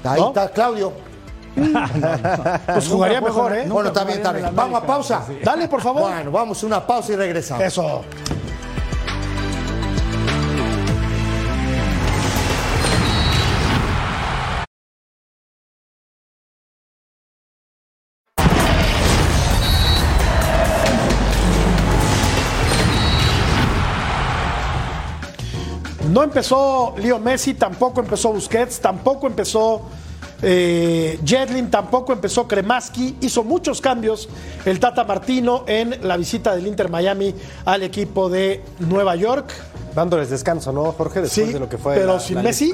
[0.04, 0.28] Ahí ¿No?
[0.28, 0.94] está Claudio.
[2.74, 3.66] Pues jugaría mejor, ¿eh?
[3.66, 4.46] nunca Bueno, bien.
[4.50, 5.26] el Vamos a pausa.
[5.44, 6.02] Dale, por favor.
[6.04, 7.64] Bueno, vamos a una pausa y regresamos.
[7.64, 8.02] Eso.
[26.14, 29.82] No empezó Leo Messi, tampoco empezó Busquets, tampoco empezó
[30.44, 33.16] eh, Jedlin, tampoco empezó Kremaski.
[33.22, 34.30] Hizo muchos cambios
[34.64, 37.34] el Tata Martino en la visita del Inter Miami
[37.66, 39.52] al equipo de Nueva York.
[39.96, 41.22] dándoles descanso, ¿no, Jorge?
[41.22, 41.96] Después Sí, de lo que fue.
[41.96, 42.72] pero la- sin la Messi.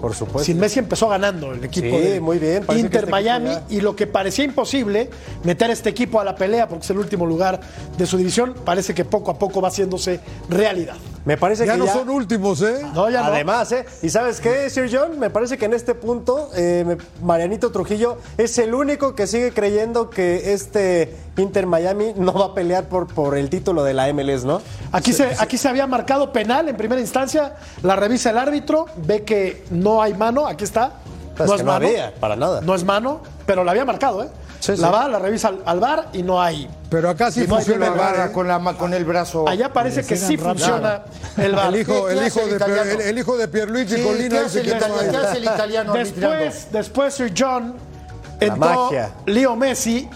[0.00, 0.44] Por supuesto.
[0.46, 3.80] Sin Messi empezó ganando el equipo Sí, de muy bien, Inter este Miami ya- y
[3.82, 5.10] lo que parecía imposible,
[5.44, 7.60] meter este equipo a la pelea porque es el último lugar
[7.98, 10.96] de su división, parece que poco a poco va haciéndose realidad.
[11.24, 11.92] Me parece Ya que no ya...
[11.92, 12.80] son últimos, ¿eh?
[12.94, 13.26] No, ya no.
[13.26, 13.84] Además, ¿eh?
[14.02, 15.18] ¿Y sabes qué, Sir John?
[15.18, 20.08] Me parece que en este punto, eh, Marianito Trujillo es el único que sigue creyendo
[20.08, 24.44] que este Inter Miami no va a pelear por, por el título de la MLS,
[24.44, 24.62] ¿no?
[24.92, 29.22] Aquí se, aquí se había marcado penal en primera instancia, la revisa el árbitro, ve
[29.22, 30.94] que no hay mano, aquí está.
[31.36, 32.60] Pues que no había, para nada.
[32.60, 34.28] No es mano, pero la había marcado, ¿eh?
[34.60, 34.92] Sí, la sí.
[34.92, 36.68] va, la revisa al, al bar y no hay.
[36.90, 38.32] Pero acá sí no funciona el agarra ¿eh?
[38.32, 39.48] con, la, ma- con el brazo.
[39.48, 41.02] Allá parece que sí funciona
[41.36, 41.74] el bar.
[41.74, 44.60] El hijo, ¿Qué- el hijo de, el, el hijo de Pierluigi Sí, Colina ¿qué hace
[44.62, 45.00] dice el que no italiano?
[45.00, 45.10] hay.
[45.10, 46.36] ¿Qué hace el italiano arbitrando?
[46.44, 47.74] Después, después Sir John
[48.38, 49.10] entró magia.
[49.26, 50.08] Leo Messi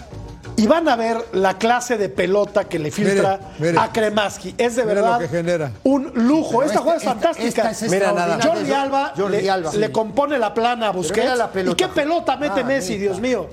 [0.57, 3.83] y van a ver la clase de pelota que le filtra Mire, mire.
[3.83, 4.55] a Kremaski.
[4.57, 5.71] Es de verdad lo que genera.
[5.83, 6.61] un lujo.
[6.61, 7.71] Esta esta- jugada es esta- fantástica.
[7.71, 8.39] esta es Mira nada.
[8.41, 9.71] Jordi Alba, Jordi le, Alba.
[9.73, 11.23] le compone la plana a Busquets.
[11.25, 11.73] mira la pelota.
[11.73, 12.97] ¿Y qué pelota mete Ah, Messi.
[12.97, 13.47] Dios mío?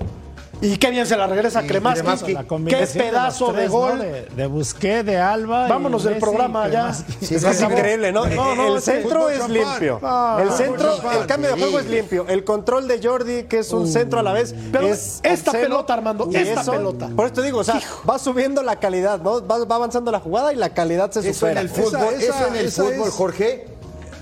[0.65, 2.35] Y qué bien se la regresa a Y Kremaski.
[2.69, 3.97] Qué pedazo de tres, gol.
[3.97, 4.03] ¿no?
[4.05, 5.67] De, de Busquets, de Alba.
[5.67, 6.93] Vámonos del programa ya.
[7.21, 8.25] Sí, Es increíble, ¿no?
[8.27, 9.53] No, no, el centro es champán.
[9.53, 9.99] limpio.
[10.01, 11.17] Ah, el centro, champán.
[11.21, 11.85] el cambio de juego Sí.
[11.85, 12.25] es limpio.
[12.29, 15.93] El control de Jordi, que es un centro a la vez, Pero es esta pelota,
[15.95, 17.09] Armando, Y esta eso- pelota.
[17.13, 19.45] Por eso te digo, o sea, va subiendo la calidad, ¿no?
[19.45, 21.59] Va, va avanzando la jugada y la calidad se Eso en supera.
[21.61, 23.65] el fútbol, Esa- esa- eso en el fútbol, Jorge.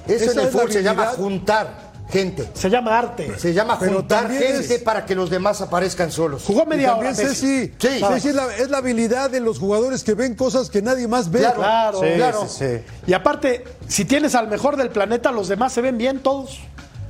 [0.08, 1.81] Eso en el fútbol se llama juntar
[2.12, 2.48] gente.
[2.54, 3.38] Se llama arte.
[3.40, 6.44] Se llama Pero juntar gente es- para que los demás aparezcan solos.
[6.46, 7.10] Jugó media hora.
[7.10, 7.70] también Messi.
[7.70, 8.04] Ceci, Sí.
[8.14, 11.32] Ceci es, la, es la habilidad de los jugadores que ven cosas que nadie más
[11.32, 11.40] ve.
[11.40, 12.48] Claro, Claro, Sí, claro.
[12.48, 12.82] sí, sí.
[13.08, 16.60] Y aparte, si tienes al mejor del planeta, los demás se ven bien todos.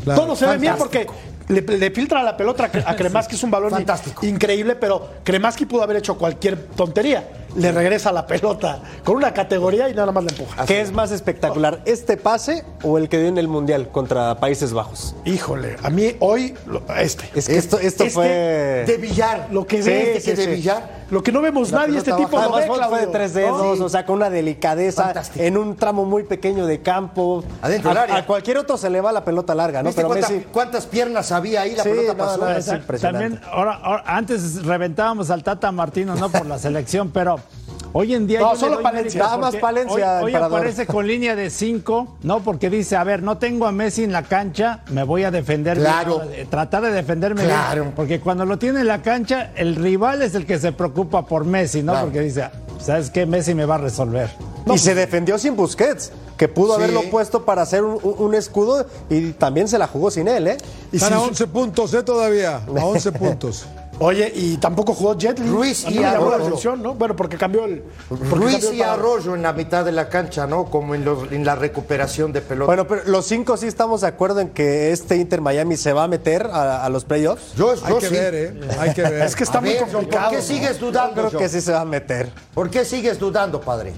[0.03, 0.21] Claro.
[0.21, 1.05] todos se ven bien porque
[1.47, 4.25] le, le filtra la pelota a Kremaski, es un balón Fantástico.
[4.25, 7.27] increíble, pero Kremaski pudo haber hecho cualquier tontería.
[7.55, 10.65] Le regresa la pelota con una categoría y nada más la empuja.
[10.65, 14.71] ¿Qué es más espectacular, este pase o el que dio en el Mundial contra Países
[14.73, 15.15] Bajos?
[15.25, 16.53] Híjole, a mí hoy,
[16.97, 17.25] este.
[17.35, 18.27] Es que esto, esto Este fue...
[18.87, 19.47] De billar.
[19.51, 20.49] Lo que Sí, ve, este que sí, de sí.
[20.61, 21.01] billar.
[21.11, 22.47] Lo que no vemos La nadie, este pelota tipo baja.
[22.49, 23.83] lo ve, Además, fue- de tres dedos, Sí.
[23.83, 25.43] o sea, con una delicadeza, Fantástico.
[25.43, 27.43] en un tramo muy pequeño de campo.
[27.61, 28.15] Adentro a, del área.
[28.15, 29.89] a cualquier otro se le va la pelota larga, ¿no?
[29.89, 30.45] ¿Viste Pero cuánta- Messi...
[30.53, 31.75] cuántas piernas había ahí?
[31.75, 32.37] La Sí, pelota no, pasó.
[32.37, 33.35] no, es impresionante.
[33.39, 37.40] También, ahora, ahora- antes reventábamos al Tata Martino, no por la selección, pero
[37.93, 38.39] hoy en día.
[38.39, 39.21] No, yo solo Palencia.
[39.23, 42.39] Nada más porque Palencia, Hoy, hoy aparece con línea de cinco, ¿no?
[42.39, 45.77] Porque dice, a ver, no tengo a Messi en la cancha, me voy a defender.
[45.77, 46.21] bien, Claro.
[46.25, 46.31] ¿no?
[46.31, 47.43] Eh, Tratar de defenderme.
[47.43, 47.81] Claro.
[47.83, 51.25] bien, porque cuando lo tiene en la cancha, el rival es el que se preocupa
[51.25, 51.93] por Messi, ¿no?
[51.93, 52.07] Claro.
[52.07, 53.25] Porque dice, ¿sabes qué?
[53.25, 54.29] Messi me va a resolver.
[54.71, 56.83] y se defendió sin Busquets, que pudo Sí.
[56.83, 60.47] haberlo puesto para hacer un, un- un escudo y también se la jugó sin él,
[60.47, 60.57] ¿eh?
[60.91, 62.03] Y Están si- a 11 puntos, ¿eh?
[62.03, 62.57] Todavía.
[62.57, 63.65] A 11 puntos.
[64.03, 65.47] Oye, y tampoco jugó Jetli.
[65.47, 66.45] Ruiz A mí y llamó la Arroyo.
[66.47, 66.95] atención, ¿no?
[66.95, 67.83] Bueno, porque cambió el.
[68.09, 70.65] porque Ruiz cambió y para- Arroyo en la mitad de la cancha, ¿no?
[70.65, 72.65] Como en, los- en la recuperación de pelota.
[72.65, 76.05] Bueno, pero los cinco sí estamos de acuerdo en que este Inter Miami se va
[76.05, 77.53] a meter a, a los playoffs.
[77.55, 78.13] yo, Hay yo que sí.
[78.13, 78.53] ver, ¿eh?
[78.79, 79.21] Hay que ver.
[79.25, 80.29] Es que está A muy ver, complicado.
[80.29, 81.13] ¿Por qué sigues Yo dudando?
[81.13, 81.39] creo John?
[81.39, 82.29] que sí se va a meter.
[82.55, 83.93] ¿Por qué sigues dudando, padre?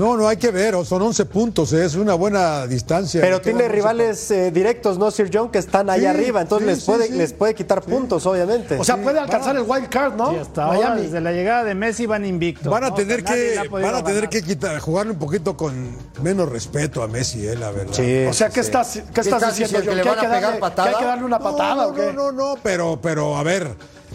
[0.00, 0.74] No, no hay que ver.
[0.74, 1.84] o Son 11 puntos, ¿eh?
[1.84, 3.20] es una buena distancia.
[3.20, 5.50] Pero tiene quedan 11 rivales eh, directos, ¿no, Sir John?
[5.50, 7.12] Que están ahí Sí, arriba, entonces sí, les, puede, sí.
[7.12, 8.76] les puede quitar puntos, obviamente.
[8.78, 10.30] O sea, puede alcanzar el wild card, ¿no?
[10.30, 11.02] Hasta ahora, Miami.
[11.02, 12.70] desde la llegada de Messi van invictos.
[12.72, 12.94] Van a ¿no?
[12.94, 14.28] tener que, van a tener ganar.
[14.30, 15.74] que quitar, jugarle un poquito con
[16.22, 17.92] menos respeto a Messi, eh, la verdad.
[17.92, 18.68] Sí, O sea, ¿qué sí.
[18.68, 19.78] estás, qué estás estás diciendo?
[19.84, 19.88] John?
[19.90, 20.88] ¿Que le ¿Que hay van a que pegar darle- patada?
[20.88, 22.12] que hay que darle una No, patada no, o qué?
[22.14, 23.68] no, no, no, pero, pero a ver,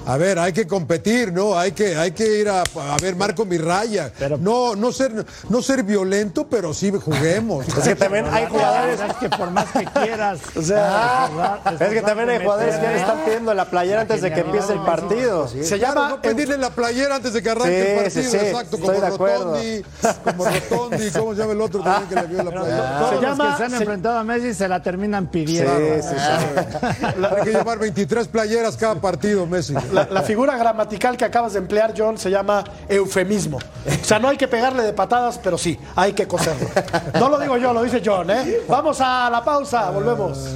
[0.07, 1.57] A ver, hay que competir, ¿no?
[1.57, 4.11] Hay que, hay que ir a, a ver, marco mi raya.
[4.39, 7.65] no, no ser, no ser violento, pero sí juguemos.
[7.77, 8.99] Es que también hay jugadores.
[8.99, 10.39] Es que por más que quieras.
[10.55, 14.31] O sea, es que también hay jugadores que le están pidiendo la playera antes de
[14.33, 15.47] que empiece el partido.
[15.47, 18.77] Se llama no pedirle la playera antes de que arranque el partido, sí, sí, exacto,
[18.79, 18.91] como.
[18.99, 19.83] Rotondi,
[20.23, 22.97] como Rotondi, ¿cómo se llama el otro también que le dio la playera?
[22.99, 25.71] Todos Se los llama- que se han se- enfrentado a Messi se la terminan pidiendo.
[25.77, 27.25] Sí, sí, sí.
[27.35, 29.73] Hay que llevar 23 playeras cada partido, Messi.
[29.91, 33.57] La, figura gramatical que acabas de emplear, John, se llama eufemismo.
[33.57, 36.67] O sea, no hay que pegarle de patadas, pero sí, hay que coserlo.
[37.19, 38.61] No lo digo yo, lo dice John, ¿eh?
[38.67, 40.55] Vamos a la pausa, volvemos.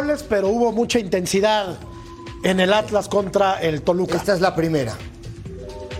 [0.00, 1.76] Goles, pero hubo mucha intensidad
[2.42, 4.16] en el Atlas contra el Toluca.
[4.16, 4.96] Esta es la primera.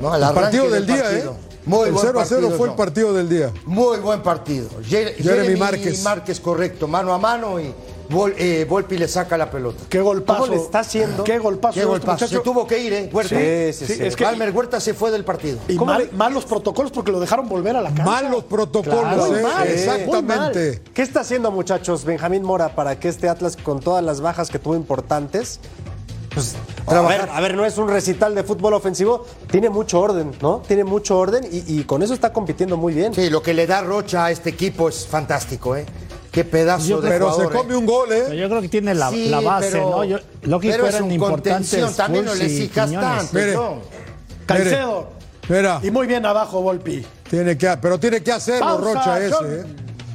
[0.01, 1.33] No, El partido del día, partido.
[1.33, 1.51] ¿eh?
[1.67, 3.53] Muy el buen 0 a 0 partido, fue el partido del día.
[3.67, 4.69] Muy buen partido.
[4.89, 6.03] Jer- Jeremy Márquez.
[6.03, 6.89] Márquez, correcto.
[6.89, 7.73] Mano a mano y
[8.11, 9.85] Vol- eh, Volpi le saca la pelota.
[9.89, 10.41] Qué golpazo.
[10.41, 11.25] ¿Cómo le está haciendo?
[11.25, 11.75] Qué golpazo.
[11.75, 12.13] Qué este golpazo.
[12.13, 12.39] muchacho.
[12.39, 13.11] Se tuvo que ir, ¿eh?
[13.13, 13.37] Huerta.
[13.37, 14.03] Sí, sí, sí.
[14.05, 15.59] es que- Palmer Huerta se fue del partido.
[15.69, 18.05] Y ¿Cómo mal, le- malos protocolos porque lo dejaron volver a la cancha.
[18.05, 19.31] Malos protocolos, Claro, ¿eh?
[19.31, 20.83] muy mal, Exactamente.
[20.93, 24.59] ¿Qué está haciendo, muchachos, Benjamín Mora, para que este Atlas, con todas las bajas que
[24.59, 25.61] tuvo importantes,
[26.35, 26.55] pues,
[26.87, 30.63] a ver, a ver, no es un recital de fútbol ofensivo, tiene mucho orden, ¿no?
[30.67, 33.13] Tiene mucho orden y, y con eso está compitiendo muy bien.
[33.15, 35.87] Sí, lo que le da Rocha a este equipo es fantástico, ¿eh?
[36.31, 37.77] Qué pedazo de Pero se jugador, come ¿eh?
[37.77, 38.37] un gol, Pero ¿eh?
[38.37, 40.05] yo creo que tiene la, Sí, la base, pero- ¿no?
[40.05, 43.57] Yo, lógico pero es un contención, también no le exijas tanto, Mire.
[43.57, 43.81] John.
[44.47, 45.09] Caicedo.
[45.49, 47.05] Mira, Y muy bien abajo, Volpi.
[47.29, 49.61] tiene que, pero tiene que hacerlo Pausa, Rocha ese.
[49.61, 49.65] ¿eh?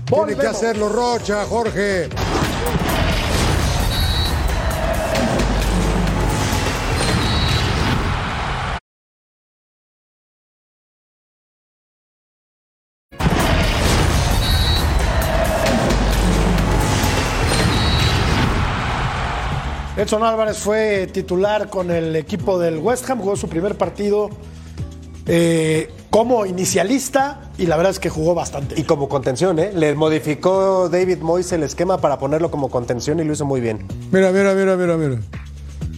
[0.05, 2.07] Tiene que hacerlo Rocha, Jorge.
[19.97, 24.29] Edson Álvarez fue titular con el equipo del West Ham, jugó su primer partido
[25.25, 28.75] eh, como inicialista y la verdad es que jugó bastante.
[28.77, 29.71] Y como contención, ¿eh?
[29.73, 33.87] Le modificó David Moyes el esquema para ponerlo como contención y lo hizo muy bien.
[34.11, 35.21] Mira, mira, mira, mira, mira.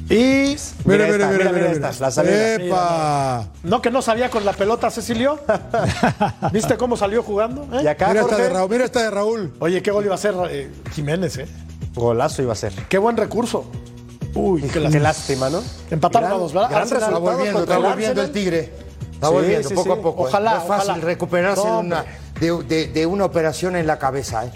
[0.09, 2.55] Y Mira, Mira mira, esta, mira, mira.
[2.65, 3.47] ¡Epa!
[3.63, 5.37] no que no sabía con la pelota, Cecilio.
[6.53, 7.63] ¿Viste cómo salió jugando?
[7.77, 7.81] eh?
[7.83, 9.53] Y acá, Mira esta de Raúl, mira esta de Raúl.
[9.59, 11.47] Oye, qué gol iba a hacer eh, Jiménez, ¿eh?
[11.99, 12.73] Golazo iba a ser.
[12.89, 13.65] Qué buen recurso.
[14.35, 15.49] Uy, qué Qué lástima.
[15.49, 15.61] ¿no?
[15.89, 16.69] Empataron Gran- a dos, ¿verdad?
[16.71, 18.31] Está resultado volviendo, está volviendo el.
[18.31, 18.73] Tigre.
[19.13, 19.99] Está Sí, volviendo sí, poco sí.
[19.99, 20.23] a poco.
[20.25, 20.29] ¿eh?
[20.29, 21.05] Ojalá, No es fácil ojalá.
[21.05, 22.05] recuperarse No, de, una,
[22.39, 24.45] de, de- de una operación en la cabeza.
[24.45, 24.51] ¿eh?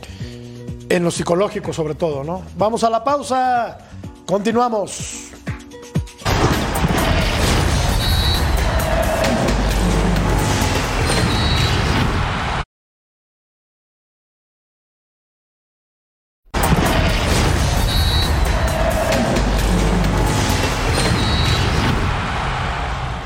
[0.89, 2.43] En lo psicológico, sobre todo, ¿no?
[2.57, 3.77] Vamos a la pausa.
[4.25, 5.30] Continuamos.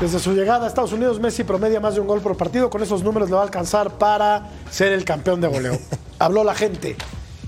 [0.06, 2.70] Desde su llegada a Estados Unidos, Messi promedia más de un gol por partido.
[2.70, 5.76] Con esos números le va a alcanzar para ser el campeón de goleo.
[6.20, 6.96] Habló la gente.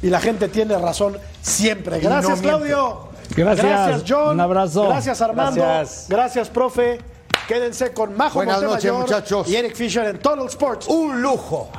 [0.02, 2.02] Y la gente tiene razón siempre.
[2.02, 2.40] No Gracias.
[2.40, 3.10] Claudio.
[3.36, 3.64] Gracias.
[3.64, 4.34] Gracias, John.
[4.34, 4.88] Un abrazo.
[4.88, 5.60] Gracias, Armando.
[5.60, 6.06] Gracias.
[6.08, 6.98] Gracias, profe.
[7.46, 9.48] Quédense con Majo Buenas noches, muchachos.
[9.48, 10.88] y Eric Fisher en Total Sports.
[10.88, 11.70] Un lujo.